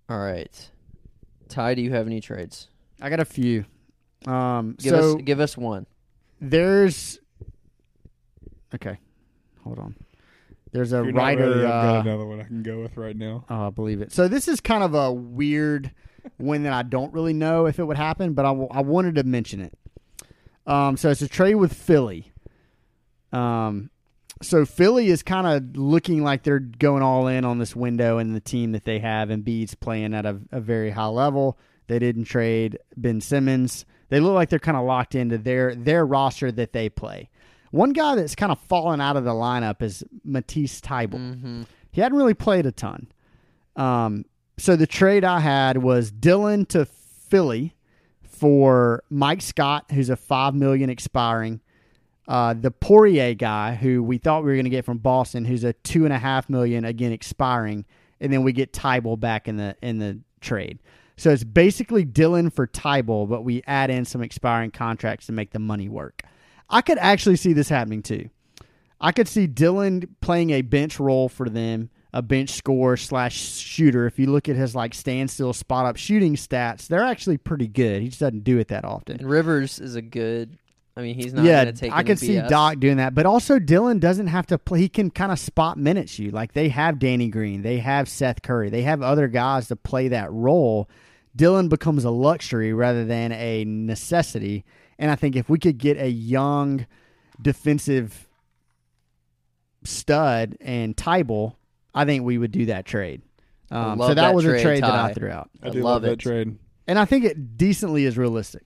[0.07, 0.69] All right,
[1.49, 2.67] Ty, do you have any trades?
[3.03, 3.65] I got a few.
[4.25, 5.85] Um, Give so us give us one.
[6.39, 7.19] there's
[8.73, 8.97] okay.
[9.63, 9.95] Hold on.
[10.71, 11.49] There's a If you're not writer.
[11.49, 13.45] ready, I've uh, got another one I can go with right now.
[13.49, 14.11] Oh, I believe it.
[14.11, 15.91] So this is kind of a weird
[16.37, 19.15] one that I don't really know if it would happen, but I, w- I wanted
[19.15, 19.73] to mention it.
[20.65, 22.31] Um, so it's a trade with Philly.
[23.31, 23.89] Um,
[24.41, 28.35] so Philly is kind of looking like they're going all in on this window and
[28.35, 31.57] the team that they have, and Bede's playing at a, a very high level.
[31.87, 33.85] They didn't trade Ben Simmons.
[34.09, 37.29] They look like they're kind of locked into their their roster that they play.
[37.71, 41.17] One guy that's kind of fallen out of the lineup is Matisse Thybulle.
[41.17, 41.63] Mm-hmm.
[41.91, 43.07] He hadn't really played a ton.
[43.75, 44.25] Um,
[44.57, 47.75] so the trade I had was Dillon to Philly
[48.21, 51.61] for Mike Scott, who's a five million expiring.
[52.27, 55.63] Uh, the Poirier guy, who we thought we were going to get from Boston, who's
[55.63, 57.85] a two and a half million again expiring,
[58.21, 60.79] and then we get Thybulle back in the in the trade.
[61.15, 65.51] So it's basically Dillon for Thybulle, but we add in some expiring contracts to make
[65.51, 66.23] the money work.
[66.69, 68.29] I could actually see this happening too.
[68.99, 74.07] I could see Dillon playing a bench role for them, a bench scorer slash shooter.
[74.07, 78.01] If you look at his like standstill spot up shooting stats, they're actually pretty good.
[78.01, 79.17] He just doesn't do it that often.
[79.19, 80.57] And Rivers is a good.
[80.95, 81.91] I mean, he's not yeah, going to take.
[81.91, 82.49] I any could see BS.
[82.49, 84.79] Doc doing that, but also Dillon doesn't have to play.
[84.79, 86.29] He can kind of spot minutes you.
[86.29, 90.09] Like they have Danny Green, they have Seth Curry, they have other guys to play
[90.09, 90.87] that role.
[91.35, 94.65] Dillon becomes a luxury rather than a necessity.
[94.99, 96.85] And I think if we could get a young
[97.41, 98.27] defensive
[99.83, 101.55] stud and Thybulle,
[101.95, 103.23] I think we would do that trade.
[103.71, 105.81] Um, so that, that was a trade, trade that I threw out, I, I do
[105.81, 106.19] love love that it.
[106.19, 106.57] trade.
[106.85, 108.63] and I think it decently is realistic.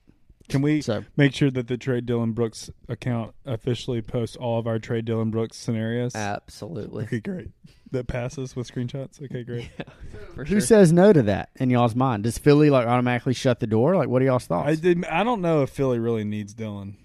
[0.50, 4.66] Can we So make sure that the Trade Dillon Brooks account officially posts all of
[4.68, 6.16] our Trade Dillon Brooks scenarios?
[6.16, 7.04] Absolutely.
[7.04, 7.50] Okay, great.
[7.92, 9.22] that passes with screenshots.
[9.22, 9.70] Okay, great.
[10.36, 10.62] For Who sure.
[10.62, 12.24] says no to that in y'all's mind?
[12.24, 13.96] Does Philly like automatically shut the door?
[13.98, 14.70] Like, what are y'all's thoughts?
[14.70, 15.04] I did.
[15.06, 16.96] I don't know if Philly really needs Dillon.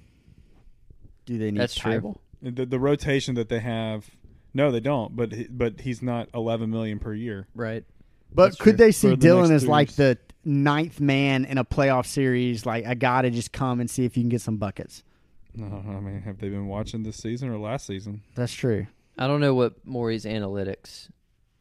[1.27, 2.19] Do they need That's true.
[2.41, 4.11] The, the rotation that they have,
[4.55, 5.15] no, they don't.
[5.15, 7.47] But he, but he's not eleven million per year.
[7.55, 7.85] right?
[8.35, 8.87] But That's could true.
[8.87, 12.95] they see the Dillon as like the ninth man in a playoff series, like a
[12.95, 15.03] guy to just come and see if you can get some buckets?
[15.55, 18.23] No, I mean, have they been watching this season or last season?
[18.35, 18.87] That's true.
[19.19, 21.11] I don't know what Morey's analytics,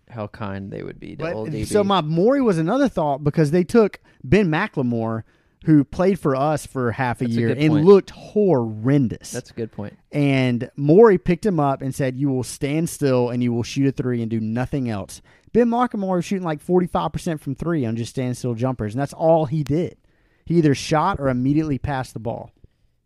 [0.09, 1.67] how kind they would be to But, old DB.
[1.67, 5.23] so my Morey was another thought because they took Ben McLemore,
[5.65, 9.31] who played for us for half a That's year good and looked horrendous.
[9.31, 9.97] That's a good point.
[10.11, 13.87] and Morey picked him up and said, "You will stand still and you will shoot
[13.87, 15.21] a three and do nothing else."
[15.53, 19.01] Ben McLemore was shooting like forty five percent from three on just standstill jumpers, and
[19.01, 19.97] that's all he did.
[20.45, 22.51] He either shot or immediately passed the ball.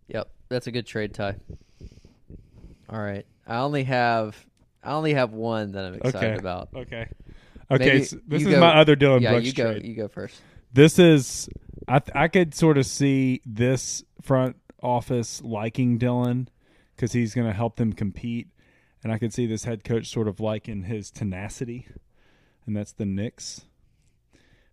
[0.08, 1.36] Yep, that's a good trade Ty.
[2.90, 4.36] All right, I only have
[4.84, 6.38] I only have one that I'm excited Okay.
[6.40, 6.70] about.
[6.76, 7.08] Okay.
[7.72, 7.86] Okay.
[7.86, 9.72] Maybe so this is go- my other Dillon yeah, Brooks you go.
[9.72, 9.86] trade.
[9.86, 10.40] You go first.
[10.72, 11.50] This is
[11.88, 16.48] I th- I could sort of see this front office liking Dillon
[16.96, 18.48] because he's going to help them compete,
[19.04, 21.88] and I could see this head coach sort of liking his tenacity,
[22.66, 23.66] and that's the Knicks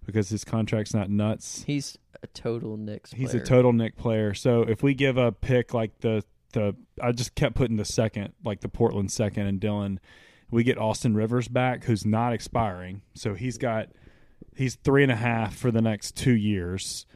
[0.05, 1.65] because his contract's not nuts.
[1.67, 3.13] He's a total Knicks.
[3.13, 3.43] He's player.
[3.43, 4.35] a total Nick player.
[4.35, 8.33] So if we give a pick like the the I just kept putting the second,
[8.45, 10.01] like the Portland second and Dillon,
[10.51, 13.03] we get Austin Rivers back, who's not expiring.
[13.15, 13.89] So he's got
[14.55, 17.07] he's three and a half for the next two years.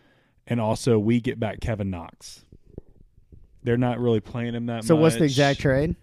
[0.47, 2.45] And also we get back Kevin Knox.
[3.63, 4.99] They're not really playing him that So much.
[4.99, 5.97] So what's the exact trade?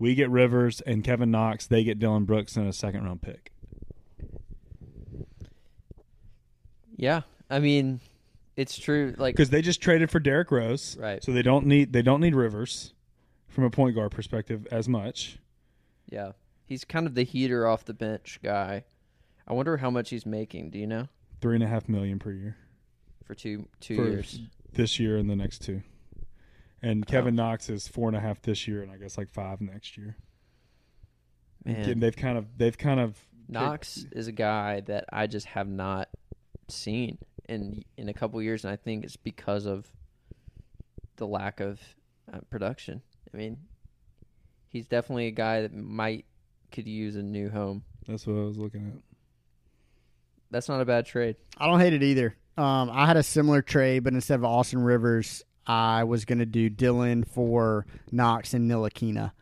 [0.00, 3.52] We get Rivers and Kevin Knox, they get Dillon Brooks and a second round pick.
[6.96, 8.00] Yeah, I mean,
[8.56, 9.14] it's true.
[9.18, 10.96] Like Because they just traded for Derrick Rose.
[10.98, 11.22] Right.
[11.22, 12.92] So they don't need they don't need Rivers
[13.48, 15.38] from a point guard perspective as much.
[16.08, 16.32] Yeah.
[16.66, 18.84] He's kind of the heater off the bench guy.
[19.46, 20.70] I wonder how much he's making.
[20.70, 21.08] Do you know?
[21.40, 22.56] Three and a half million per year
[23.26, 24.40] For two two For- years.
[24.72, 25.82] this year and the next two.
[25.84, 26.22] Oh.
[26.82, 29.60] And Kevin Knox is four and a half this year, and I guess like five
[29.60, 30.16] next year.
[31.64, 33.18] Man, Again, they've kind of they've kind of
[33.48, 36.08] Knox is a guy that I just have not
[36.68, 39.86] seen in in a couple years, and I think it's because of
[41.16, 41.80] the lack of
[42.32, 43.02] uh, production.
[43.32, 43.58] I mean,
[44.68, 46.24] he's definitely a guy that might
[46.72, 47.84] could use a new home.
[48.06, 49.02] That's what I was looking at.
[50.50, 51.36] That's not a bad trade.
[51.58, 52.36] I don't hate it either.
[52.56, 56.46] Um, I had a similar trade, but instead of Austin Rivers, I was going to
[56.46, 59.32] do Dillon for Knox and Ntilikina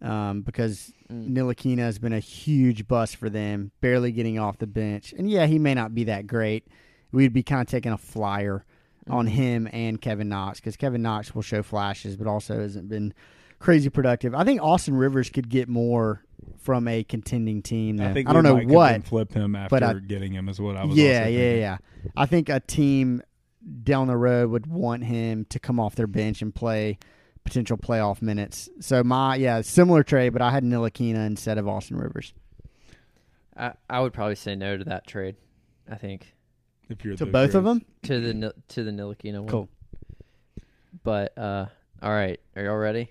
[0.00, 1.30] um, because Mm.
[1.30, 5.14] Ntilikina has been a huge bust for them, barely getting off the bench.
[5.16, 6.66] And yeah, he may not be that great.
[7.12, 8.64] We'd be kind of taking a flyer
[9.08, 9.30] on Mhm.
[9.30, 13.14] him and Kevin Knox because Kevin Knox will show flashes, but also hasn't been
[13.60, 14.34] crazy productive.
[14.34, 16.22] I think Austin Rivers could get more
[16.58, 18.00] from a contending team.
[18.00, 20.48] I think I don't we know might what, flip him after but I- getting him
[20.48, 20.96] is what I was.
[20.96, 21.78] yeah, also yeah, yeah.
[22.16, 23.22] I think a team
[23.84, 26.98] down the road would want him to come off their bench and play
[27.46, 28.68] potential playoff minutes.
[28.80, 32.34] So my yeah, similar trade, but I had Ntilikina instead of Austin Rivers.
[33.56, 35.36] I I would probably say no to that trade.
[35.90, 36.34] I think
[36.90, 37.84] If you're To the both of them?
[38.02, 39.48] to the Nil- to the Ntilikina one.
[39.48, 39.68] Cool.
[41.02, 41.66] But uh,
[42.02, 43.08] all right, are y'all ready?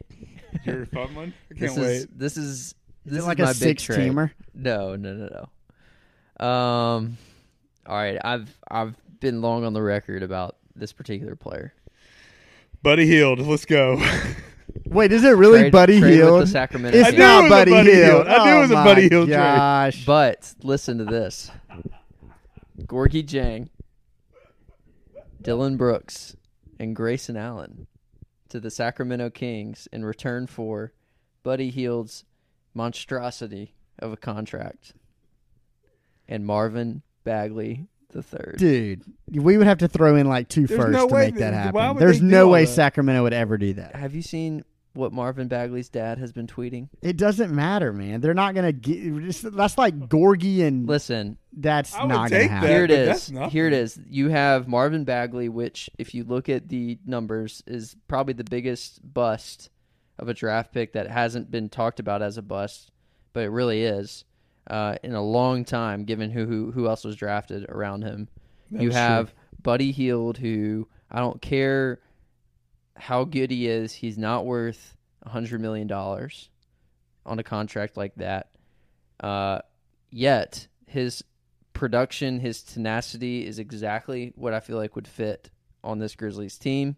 [0.64, 1.34] You're a fun one.
[1.52, 1.96] I This can't wait.
[1.96, 2.76] is this is Is
[3.06, 4.12] this it is like my a big six trade.
[4.12, 4.32] teamer?
[4.54, 5.48] No, no, no,
[6.40, 6.46] no.
[6.46, 7.18] Um,
[7.86, 8.20] all right.
[8.24, 11.74] I've I've been long on the record about this particular player.
[12.86, 13.40] Buddy Hield.
[13.40, 14.00] Let's go.
[14.86, 16.42] Wait, is it really Trade- Buddy trade with Hield?
[16.44, 17.18] the Sacramento It's I Kings.
[17.20, 18.06] knew it not was a Buddy, Buddy Hield.
[18.06, 18.28] Hield.
[18.28, 19.36] I knew it Oh was a oh my Buddy Hield trade.
[19.38, 20.06] gosh.
[20.06, 21.52] But listen to this:
[22.84, 23.70] Gorgui Dieng,
[25.42, 26.36] Dillon Brooks,
[26.80, 27.88] and Grayson Allen
[28.50, 30.94] to the Sacramento Kings in return for
[31.44, 32.24] Buddy Hield's
[32.76, 34.94] monstrosity of a contract
[36.28, 38.56] and Marvin Bagley the third.
[38.58, 41.36] Dude, we would have to throw in like two There's firsts no to way make
[41.36, 41.96] that they- happen.
[41.96, 42.72] would There's they do no all way that?
[42.72, 43.96] Sacramento would ever do that.
[43.96, 44.64] Have you seen
[44.94, 46.88] what Marvin Bagley's dad has been tweeting?
[47.02, 48.22] It doesn't matter, man.
[48.22, 49.42] They're not gonna get.
[49.54, 52.70] That's like Gorgui and Listen, that's I would not gonna take happen.
[52.70, 52.74] that.
[52.74, 53.32] here it but that's is.
[53.34, 53.50] nothing.
[53.50, 54.00] Here it is.
[54.10, 59.02] You have Marvin Bagley, which, if you look at the numbers, is probably the biggest
[59.14, 59.70] bust
[60.18, 62.90] of a draft pick that hasn't been talked about as a bust,
[63.34, 64.24] but it really is
[64.68, 68.28] uh, in a long time, given who, who who else was drafted around him.
[68.72, 69.40] That you have true.
[69.62, 72.00] Buddy Hield, who I don't care
[72.96, 76.50] how good he is, he's not worth a hundred million dollars
[77.26, 78.52] on a contract like that.
[79.20, 79.60] Uh,
[80.10, 81.24] yet his
[81.74, 85.50] production, his tenacity is exactly what I feel like would fit
[85.84, 86.96] on this Grizzlies team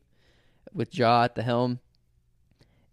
[0.73, 1.79] with Ja at the helm.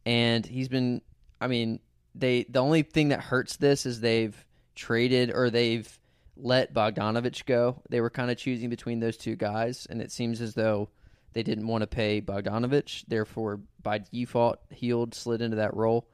[0.07, 1.03] And he's been,
[1.41, 1.81] I mean,
[2.14, 4.45] they the only thing that hurts this is they've
[4.75, 5.99] traded or they've
[6.37, 7.83] let Bogdanovich go.
[7.89, 10.89] They were kind of choosing between those two guys, and it seems as though
[11.33, 13.05] they didn't want to pay Bogdanovich.
[13.07, 16.09] Therefore, by default, Hield slid into that role.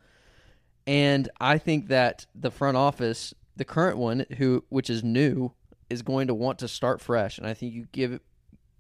[0.87, 5.53] And I think that the front office, the current one, who which is new,
[5.89, 7.39] is going to want to start fresh.
[7.39, 8.21] And I think you give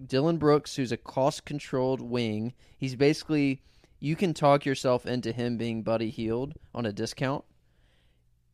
[0.05, 3.63] Dillon Brooks, who's a cost controlled wing, he's basically
[4.01, 7.45] you can talk yourself into him being Buddy Hield on a discount.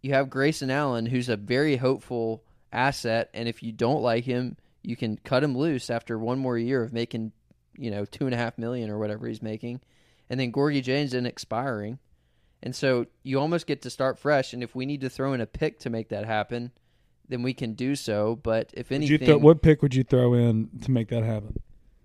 [0.03, 4.57] You have Grayson Allen, who's a very hopeful asset, and if you don't like him,
[4.83, 7.33] you can cut him loose after one more year of making,
[7.77, 9.81] you know, two and a half million or whatever he's making,
[10.31, 11.99] and then Gorgui James in expiring,
[12.63, 14.53] and so you almost get to start fresh.
[14.53, 16.73] And if we need to throw in a pick to make that happen,
[17.29, 18.37] then we can do so.
[18.37, 21.61] But if anything, throw- what pick would you throw in to make that happen?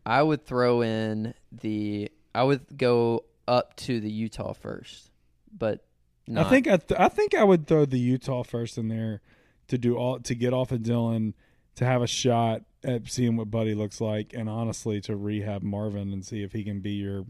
[0.05, 5.11] I would throw in the I would go up to the Utah first,
[5.55, 5.85] but
[6.32, 6.47] not.
[6.47, 9.21] I think I, th- I think I would throw the Utah first in there
[9.67, 11.34] to do all to get off of Dillon
[11.75, 16.11] to have a shot at seeing what Buddy looks like, and honestly to rehab Marvin
[16.11, 17.25] and see if he can be your.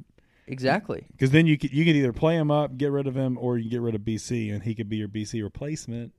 [0.48, 1.06] exactly.
[1.12, 3.58] Because then you could you could either play him up, get rid of him, or
[3.58, 6.14] you can get rid of BC, and he could be your BC replacement.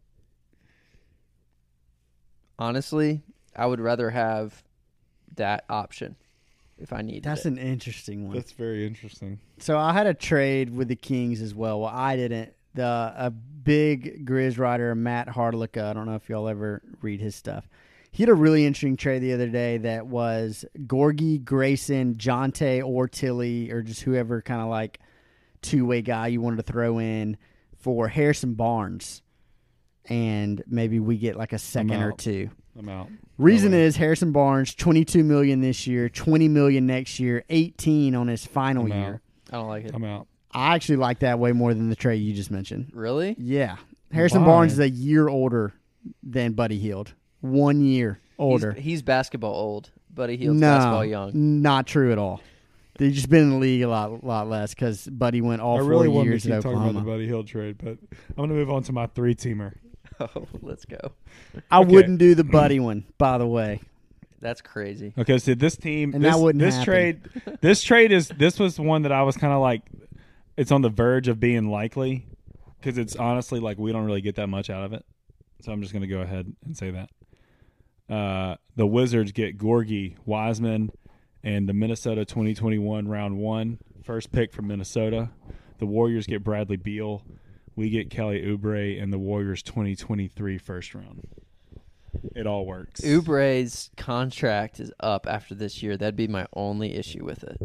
[2.58, 3.22] Honestly,
[3.56, 4.62] I would rather have
[5.36, 6.16] that option
[6.78, 7.22] if I need.
[7.22, 7.48] That's it.
[7.48, 8.36] an interesting one.
[8.36, 9.40] That's very interesting.
[9.58, 11.80] So I had a trade with the Kings as well.
[11.80, 12.54] Well, I didn't.
[12.74, 12.84] The
[13.16, 15.84] a big Grizz writer, Matt Hardlicka.
[15.84, 17.68] I don't know if y'all ever read his stuff.
[18.10, 23.08] He had a really interesting trade the other day that was Gorgui, Grayson, Jontay, or
[23.08, 25.00] Tillie, or just whoever kind of like
[25.62, 27.36] two way guy you wanted to throw in
[27.78, 29.22] for Harrison Barnes,
[30.06, 32.18] and maybe we get like a second or out.
[32.18, 32.50] two.
[32.78, 33.08] I'm out.
[33.38, 38.14] Reason No is Harrison Barnes, twenty two million this year, twenty million next year, eighteen
[38.14, 38.98] on his final I'm out.
[38.98, 39.20] year.
[39.50, 39.92] I don't like it.
[39.94, 40.26] I'm out.
[40.54, 42.90] I actually like that way more than the trade you just mentioned.
[42.94, 43.34] Really?
[43.38, 43.76] Yeah.
[44.12, 44.48] Harrison Why?
[44.48, 45.72] Barnes is a year older
[46.22, 47.14] than Buddy Hield.
[47.40, 48.72] One year older.
[48.72, 51.30] He's, he's basketball old, Buddy Hield's no, basketball young.
[51.62, 52.40] not true at all.
[52.98, 55.80] They've just been in the league a lot, lot less because Buddy went all I
[55.80, 57.04] four really wanted to years keep at talking about Oklahoma.
[57.06, 57.96] the Buddy Hield trade, but
[58.28, 59.74] I'm going to move on to my three teamer.
[60.20, 60.98] Oh, let's go.
[61.68, 61.90] I Okay.
[61.94, 63.80] wouldn't do the Buddy one, by the way.
[64.40, 65.14] That's crazy.
[65.18, 66.84] Okay, so this team, And this, that wouldn't this happen.
[66.84, 67.28] trade,
[67.60, 69.82] this trade is this was one that I was kind of like,
[70.56, 72.26] it's on the verge of being likely
[72.80, 75.04] because it's honestly like we don't really get that much out of it.
[75.62, 77.10] So I'm just going to go ahead and say that.
[78.12, 80.90] Uh, the Wizards get Gorgui Wiseman
[81.44, 85.30] and the Minnesota 2021 round one first pick from Minnesota.
[85.78, 87.24] The Warriors get Bradley Beal.
[87.74, 91.26] We get Kelly Oubre and the Warriors 2023 first round.
[92.36, 93.00] It all works.
[93.00, 95.96] Oubre's contract is up after this year.
[95.96, 97.58] That'd be my only issue with it.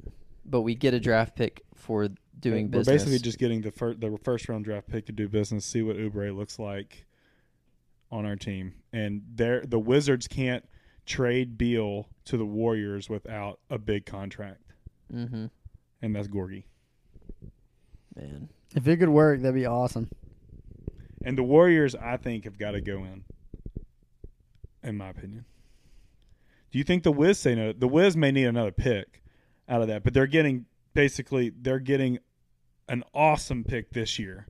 [0.45, 2.09] But we get a draft pick for
[2.39, 3.03] doing We're business.
[3.03, 5.97] basically just getting the first the first round draft pick to do business, see what
[5.97, 7.05] Oubre looks like
[8.11, 8.73] on our team.
[8.93, 10.65] And there the Wizards can't
[11.05, 14.73] trade Beal to the Warriors without a big contract.
[15.13, 15.45] mm-hmm.
[16.01, 16.65] And that's Gorgui.
[18.15, 20.09] Man, If it could work, that'd be awesome.
[21.23, 23.23] And the Warriors I think have got to go in.
[24.83, 25.45] In my opinion.
[26.71, 27.73] Do you think the Wiz say no?
[27.73, 29.23] The Wiz may need another pick
[29.67, 32.19] out of that, but they're getting basically they're getting
[32.89, 34.47] an awesome pick this year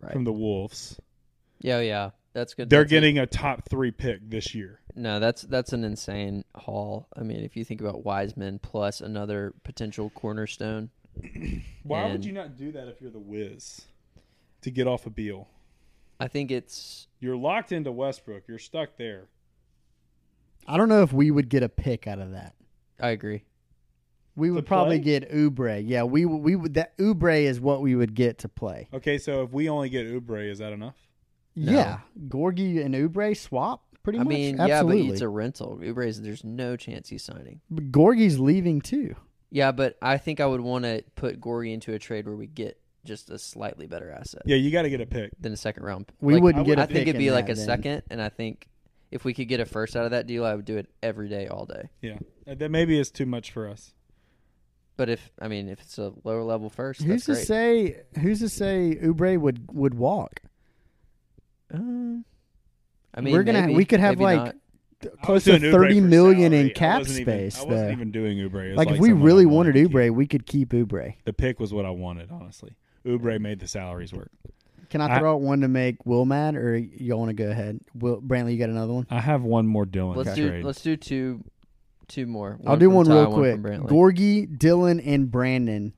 [0.00, 0.12] right?
[0.12, 0.98] from the Wolves.
[1.60, 2.68] yeah, oh, yeah, that's good.
[2.70, 4.80] They're That's a- getting a top three pick this year.
[4.94, 5.18] no.
[5.20, 7.08] That's that's an insane haul.
[7.16, 10.90] I mean, if you think about Wiseman plus another potential cornerstone,
[11.82, 13.80] Why would you not do that if you're the Wiz
[14.62, 15.48] to get off a Beal?
[16.20, 18.44] I think it's You're locked into Westbrook.
[18.48, 19.28] You're stuck there.
[20.66, 22.54] I don't know if we would get a pick out of that.
[23.00, 23.42] I agree.
[24.38, 25.18] We would probably play?
[25.20, 25.82] get Oubre.
[25.86, 28.88] Yeah, we we would that Oubre is what we would get to play.
[28.94, 30.96] Okay, so if we only get Oubre, is that enough?
[31.56, 31.72] No.
[31.72, 34.28] Yeah, Gorgui and Oubre swap pretty I much.
[34.32, 35.00] mean, Absolutely.
[35.00, 35.78] yeah, but it's a rental.
[35.82, 37.60] Oubre's there's no chance he's signing.
[37.68, 39.14] But Gorgui's leaving too.
[39.50, 42.46] Yeah, but I think I would want to put Gorgui into a trade where we
[42.46, 45.30] get just a slightly better asset Yeah, you got to get a pick.
[45.40, 46.12] than a second round.
[46.20, 47.64] We Like, wouldn't I get would- a I think pick it'd be like a then.
[47.64, 48.68] second, and I think
[49.10, 51.28] if we could get a first out of that deal, I would do it every
[51.30, 51.88] day, all day.
[52.02, 53.94] Yeah, that maybe is too much for us.
[54.98, 57.94] But if I mean, if it's a lower level first, Who's to that's great.
[58.14, 58.20] say?
[58.20, 60.42] Who's to say Oubre would would walk?
[61.72, 62.24] Um,
[63.14, 64.54] I mean, We're gonna- maybe, we could have, like, not.
[65.22, 66.68] Close to was doing Oubre thirty for million salary.
[66.70, 67.60] in cap wasn't even- space.
[67.60, 67.92] I wasn't though.
[67.92, 68.64] even doing Oubre.
[68.66, 70.14] It was like, if we really I wanted Oubre, keep.
[70.14, 71.14] We could keep Oubre.
[71.24, 72.30] the pick was what I wanted.
[72.32, 72.72] Honestly,
[73.06, 74.30] Oubre made the salaries work.
[74.90, 77.48] Can I I- throw out one to make Will mad, or y'all want to go
[77.48, 77.78] ahead?
[77.94, 79.06] Will Brantley, you got another one?
[79.10, 80.64] I have one more Dillon Let's do trade.
[80.64, 81.44] let's do two,
[82.08, 82.58] two more.
[82.66, 83.56] I'll do one Ty, real from quick.
[83.60, 83.88] Brantley.
[83.88, 85.92] Gorgui, Dillon, and Brandon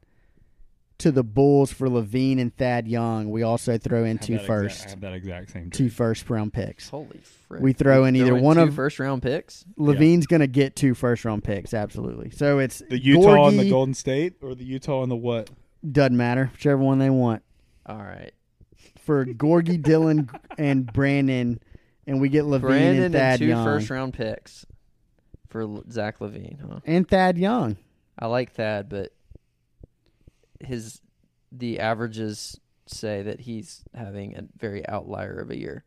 [0.98, 4.46] to the Bulls for LaVine and Thad Young, we also throw in Have two that
[4.46, 5.70] first, Exact, I have that exact same.
[5.70, 6.30] two trade.
[6.30, 6.90] round picks.
[6.90, 7.62] Holy frick.
[7.62, 9.64] We throw in either one two of- first round picks.
[9.78, 12.28] LaVine's gonna get two first round picks, absolutely.
[12.30, 15.48] So it's The Utah and the Golden State, or the Utah and the what?
[15.90, 17.42] doesn't matter, whichever one they want.
[17.86, 18.32] All right.
[18.98, 21.58] For Gorgui, Dillon, and Brandon,
[22.06, 24.66] and we get LaVine Brandon and Thad two Young first round picks
[25.50, 26.80] for Zach LaVine, huh?
[26.86, 27.76] and Thad Young.
[28.18, 29.12] I like Thad, but
[30.60, 31.00] his
[31.52, 35.84] the averages say that he's having a very outlier of a year.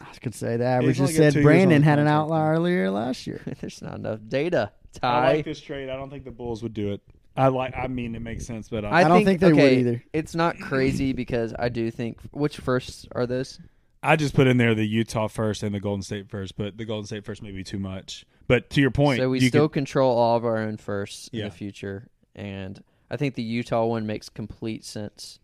[0.00, 2.60] I could say the average only just said Brandon had an outlier though.
[2.60, 3.40] earlier last year.
[3.60, 4.72] There's not enough data.
[5.02, 5.88] I like this trade.
[5.88, 7.00] I don't think the Bulls would do it.
[7.36, 7.74] I like.
[7.76, 10.04] I mean, it makes sense, but I, I don't think they would okay, either.
[10.12, 13.60] It's not crazy because I do think which firsts are those?
[14.02, 16.84] I just put in there the Utah first and the Golden State first, but the
[16.84, 18.24] Golden State first may be too much.
[18.50, 21.28] But to your point, so we you still could- control all of our own firsts
[21.32, 25.38] in the future, and I think the Utah one makes complete sense.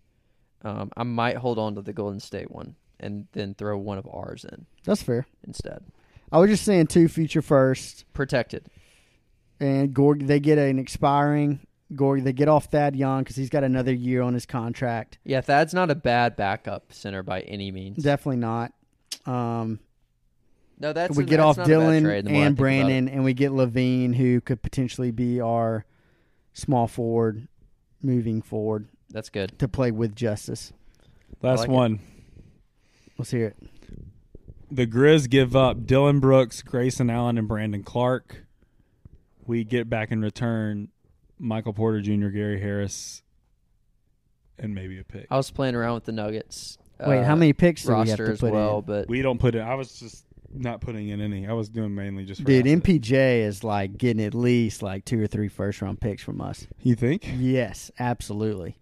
[0.62, 4.08] Um, I might hold on to the Golden State one and then throw one of
[4.12, 5.26] ours in That's fair.
[5.46, 5.84] instead.
[6.32, 8.66] I was just saying two future firsts, Protected.
[9.60, 11.60] and Gorg they get an expiring.
[11.94, 15.18] Gorg they get off Thad Young because he's got another year on his contract.
[15.22, 18.02] Yeah, Thad's not a bad backup center by any means.
[18.02, 18.72] Definitely not.
[19.26, 19.78] Um,
[20.78, 22.58] no, that's we a- get that's off not Dillon trade, the more I and think
[22.58, 22.78] about it.
[22.86, 25.84] Brandon, and we get LaVine, who could potentially be our
[26.52, 27.48] small forward
[28.02, 29.58] moving forward That's good.
[29.58, 30.72] to play with Justise.
[31.42, 31.72] last like it.
[31.72, 32.00] one.
[33.18, 33.56] Let's hear it.
[34.70, 38.44] The Grizz give up Dillon Brooks, Grayson Allen, and Brandon Clarke.
[39.46, 40.88] We get back in return
[41.38, 43.22] Michael Porter Jr., Gary Harris,
[44.58, 45.26] and maybe a pick.
[45.30, 46.78] I was playing around with the Nuggets.
[46.98, 48.78] Wait, uh, how many picks do we have roster to as put well?
[48.80, 48.84] in?
[48.84, 49.60] But We don't put it.
[49.60, 51.46] I was just not putting in any.
[51.46, 52.66] I was doing mainly just for Dude.
[52.66, 56.66] MPJ is like getting at least like two or three first round picks from us.
[56.82, 57.28] You think?
[57.36, 58.78] Yes, absolutely.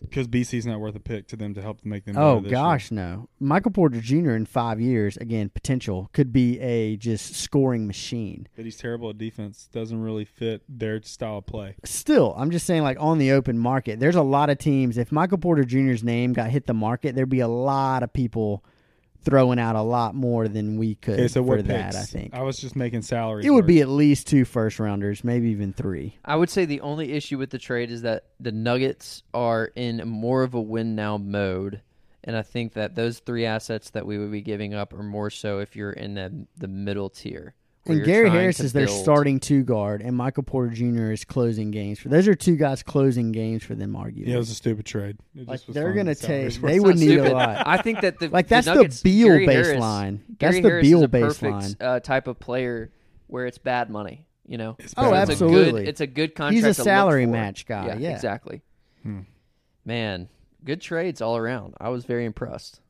[0.00, 2.16] Because BC's not worth a pick to them to help make them.
[2.16, 2.52] Oh this year.
[2.52, 3.28] gosh, no.
[3.40, 4.30] Michael Porter Jr.
[4.30, 8.48] in five years, again, potential could be a just scoring machine.
[8.56, 9.68] But he's terrible at defense.
[9.70, 11.76] Doesn't really fit their style of play.
[11.84, 14.96] Still, I'm just saying, like on the open market, there's a lot of teams.
[14.96, 18.64] If Michael Porter Jr.'s name got hit the market, there'd be a lot of people
[19.28, 21.92] throwing out a lot more than we could Okay, so for what that.
[21.92, 21.96] picks?
[21.96, 23.44] I think I was just making salary.
[23.44, 26.16] it would be at least two first rounders, maybe even three.
[26.24, 29.98] I would say the only issue with the trade is that the Nuggets are in
[30.08, 31.82] more of a win now mode.
[32.24, 35.30] And I think that those three assets that we would be giving up are more
[35.30, 37.54] so if you're in the, the middle tier.
[37.88, 39.02] Where And Gary Harris is their build.
[39.02, 41.10] starting two guard, and Michael Porter Jr.
[41.12, 42.08] is closing games for.
[42.08, 44.26] Those are two guys closing games for them, arguably.
[44.28, 45.16] Yeah, it was a stupid trade.
[45.34, 47.66] It Like, just was they're gonna that take- they It's would not need a lot.
[47.66, 50.18] I think that the Like that's the, Nuggets, the Beal Gary Harris- baseline.
[50.28, 51.76] That's Gary the Harris Beal is a perfect baseline.
[51.82, 52.92] uh, type of player
[53.26, 54.26] where it's bad money.
[54.46, 55.80] You know, It's Oh, bad it's a absolutely.
[55.82, 55.88] good.
[55.88, 56.54] It's a good contract.
[56.54, 57.96] He's a salary match guy.
[57.98, 58.62] Yeah, exactly.
[59.02, 59.20] Hmm.
[59.84, 60.28] Man,
[60.64, 61.74] good trades all around.
[61.80, 62.80] I was very impressed.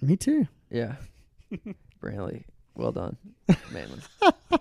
[0.00, 0.46] Me too.
[0.70, 0.94] Yeah,
[2.02, 2.44] Brantley,
[2.80, 3.16] well done,
[3.72, 4.00] Manly.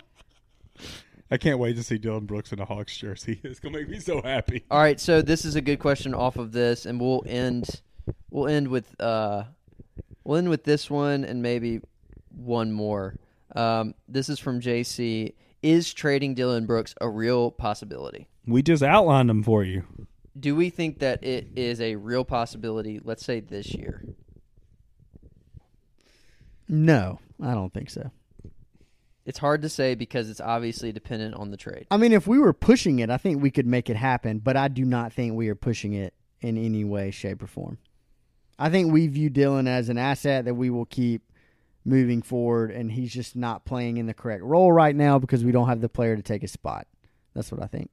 [1.31, 3.39] I can't wait to see Dillon Brooks in a Hawks jersey.
[3.43, 4.65] It's gonna make me so happy.
[4.69, 7.81] All right, so this is a good question off of this, and we'll end.
[8.31, 9.43] We'll end with uh,
[10.23, 11.81] we'll end with this one and maybe
[12.35, 13.15] one more.
[13.55, 15.33] Um, this is from JC.
[15.61, 18.27] Is trading Dillon Brooks a real possibility?
[18.47, 19.83] We just outlined them for you.
[20.39, 22.99] Do we think that it is a real possibility?
[23.03, 24.03] Let's say this year.
[26.69, 28.11] No, I don't think so.
[29.25, 31.87] It's hard to say because it's obviously dependent on the trade.
[31.91, 34.39] I mean, if we were pushing it, I think we could make it happen.
[34.39, 37.77] But I do not think we are pushing it in any way, shape, or form.
[38.57, 41.23] I think we view Dillon as an asset that we will keep
[41.85, 45.51] moving forward, and he's just not playing in the correct role right now because we
[45.51, 46.87] don't have the player to take his spot.
[47.33, 47.89] That's what I think.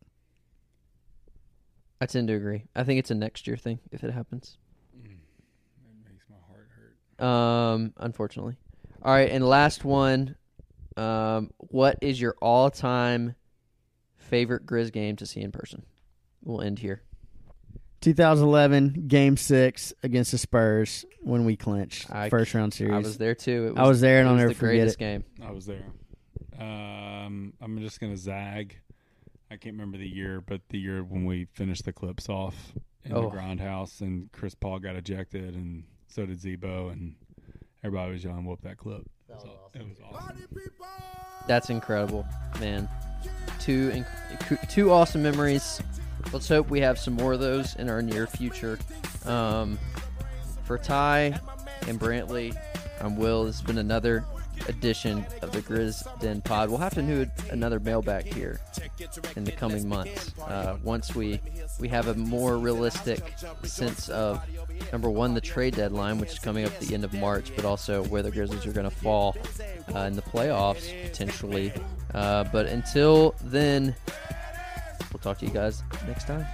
[2.01, 2.65] I tend to agree.
[2.75, 4.59] I think it's a next year thing if it happens.
[4.97, 5.17] Mm,
[5.83, 6.69] That makes my heart
[7.19, 7.25] hurt.
[7.27, 8.57] Um, unfortunately.
[9.03, 10.37] All right, and last one.
[10.97, 13.35] Um, what is your all-time
[14.17, 15.85] favorite Grizz game to see in person?
[16.43, 17.03] We'll end here.
[18.01, 22.95] 2011 Game Six against the Spurs when we clinched I- first round series.
[22.95, 23.75] I was there too.
[23.77, 24.99] It I was there, and I'll never forget greatest it.
[24.99, 25.25] game.
[25.43, 25.85] I was there.
[26.59, 28.77] Um, I'm just gonna zag.
[29.51, 32.73] I can't remember the year, but the year when we finished the clips off
[33.05, 33.23] in Oh.
[33.23, 37.15] the grindhouse, and Chris Paul got ejected, and so did Z-Bo, and
[37.87, 40.37] everybody was yelling, "Whoop that clip!" It was, aw- it was awesome.
[41.47, 42.27] That's incredible,
[42.61, 42.89] man.
[43.61, 45.81] Two inc- two awesome memories.
[46.33, 48.79] Let's hope we have some more of those in our near future.
[49.25, 49.79] Um,
[50.65, 51.39] for Ty
[51.87, 52.57] and Brantley,
[53.01, 53.47] I'm Will.
[53.47, 54.25] It's been another
[54.69, 56.69] edition of the Grizz Den Pod.
[56.69, 58.61] We'll have to do another mailbag here
[59.37, 61.41] in the coming months uh, once we
[61.79, 63.23] we have a more realistic
[63.65, 64.43] sense of
[64.93, 67.65] number one the trade deadline, which is coming up at the end of March, but
[67.65, 69.37] also where the Grizzlies are going to fall
[69.95, 71.73] uh, in the playoffs potentially.
[72.15, 73.95] Uh, but until then,
[75.13, 76.47] we'll talk to you guys next time.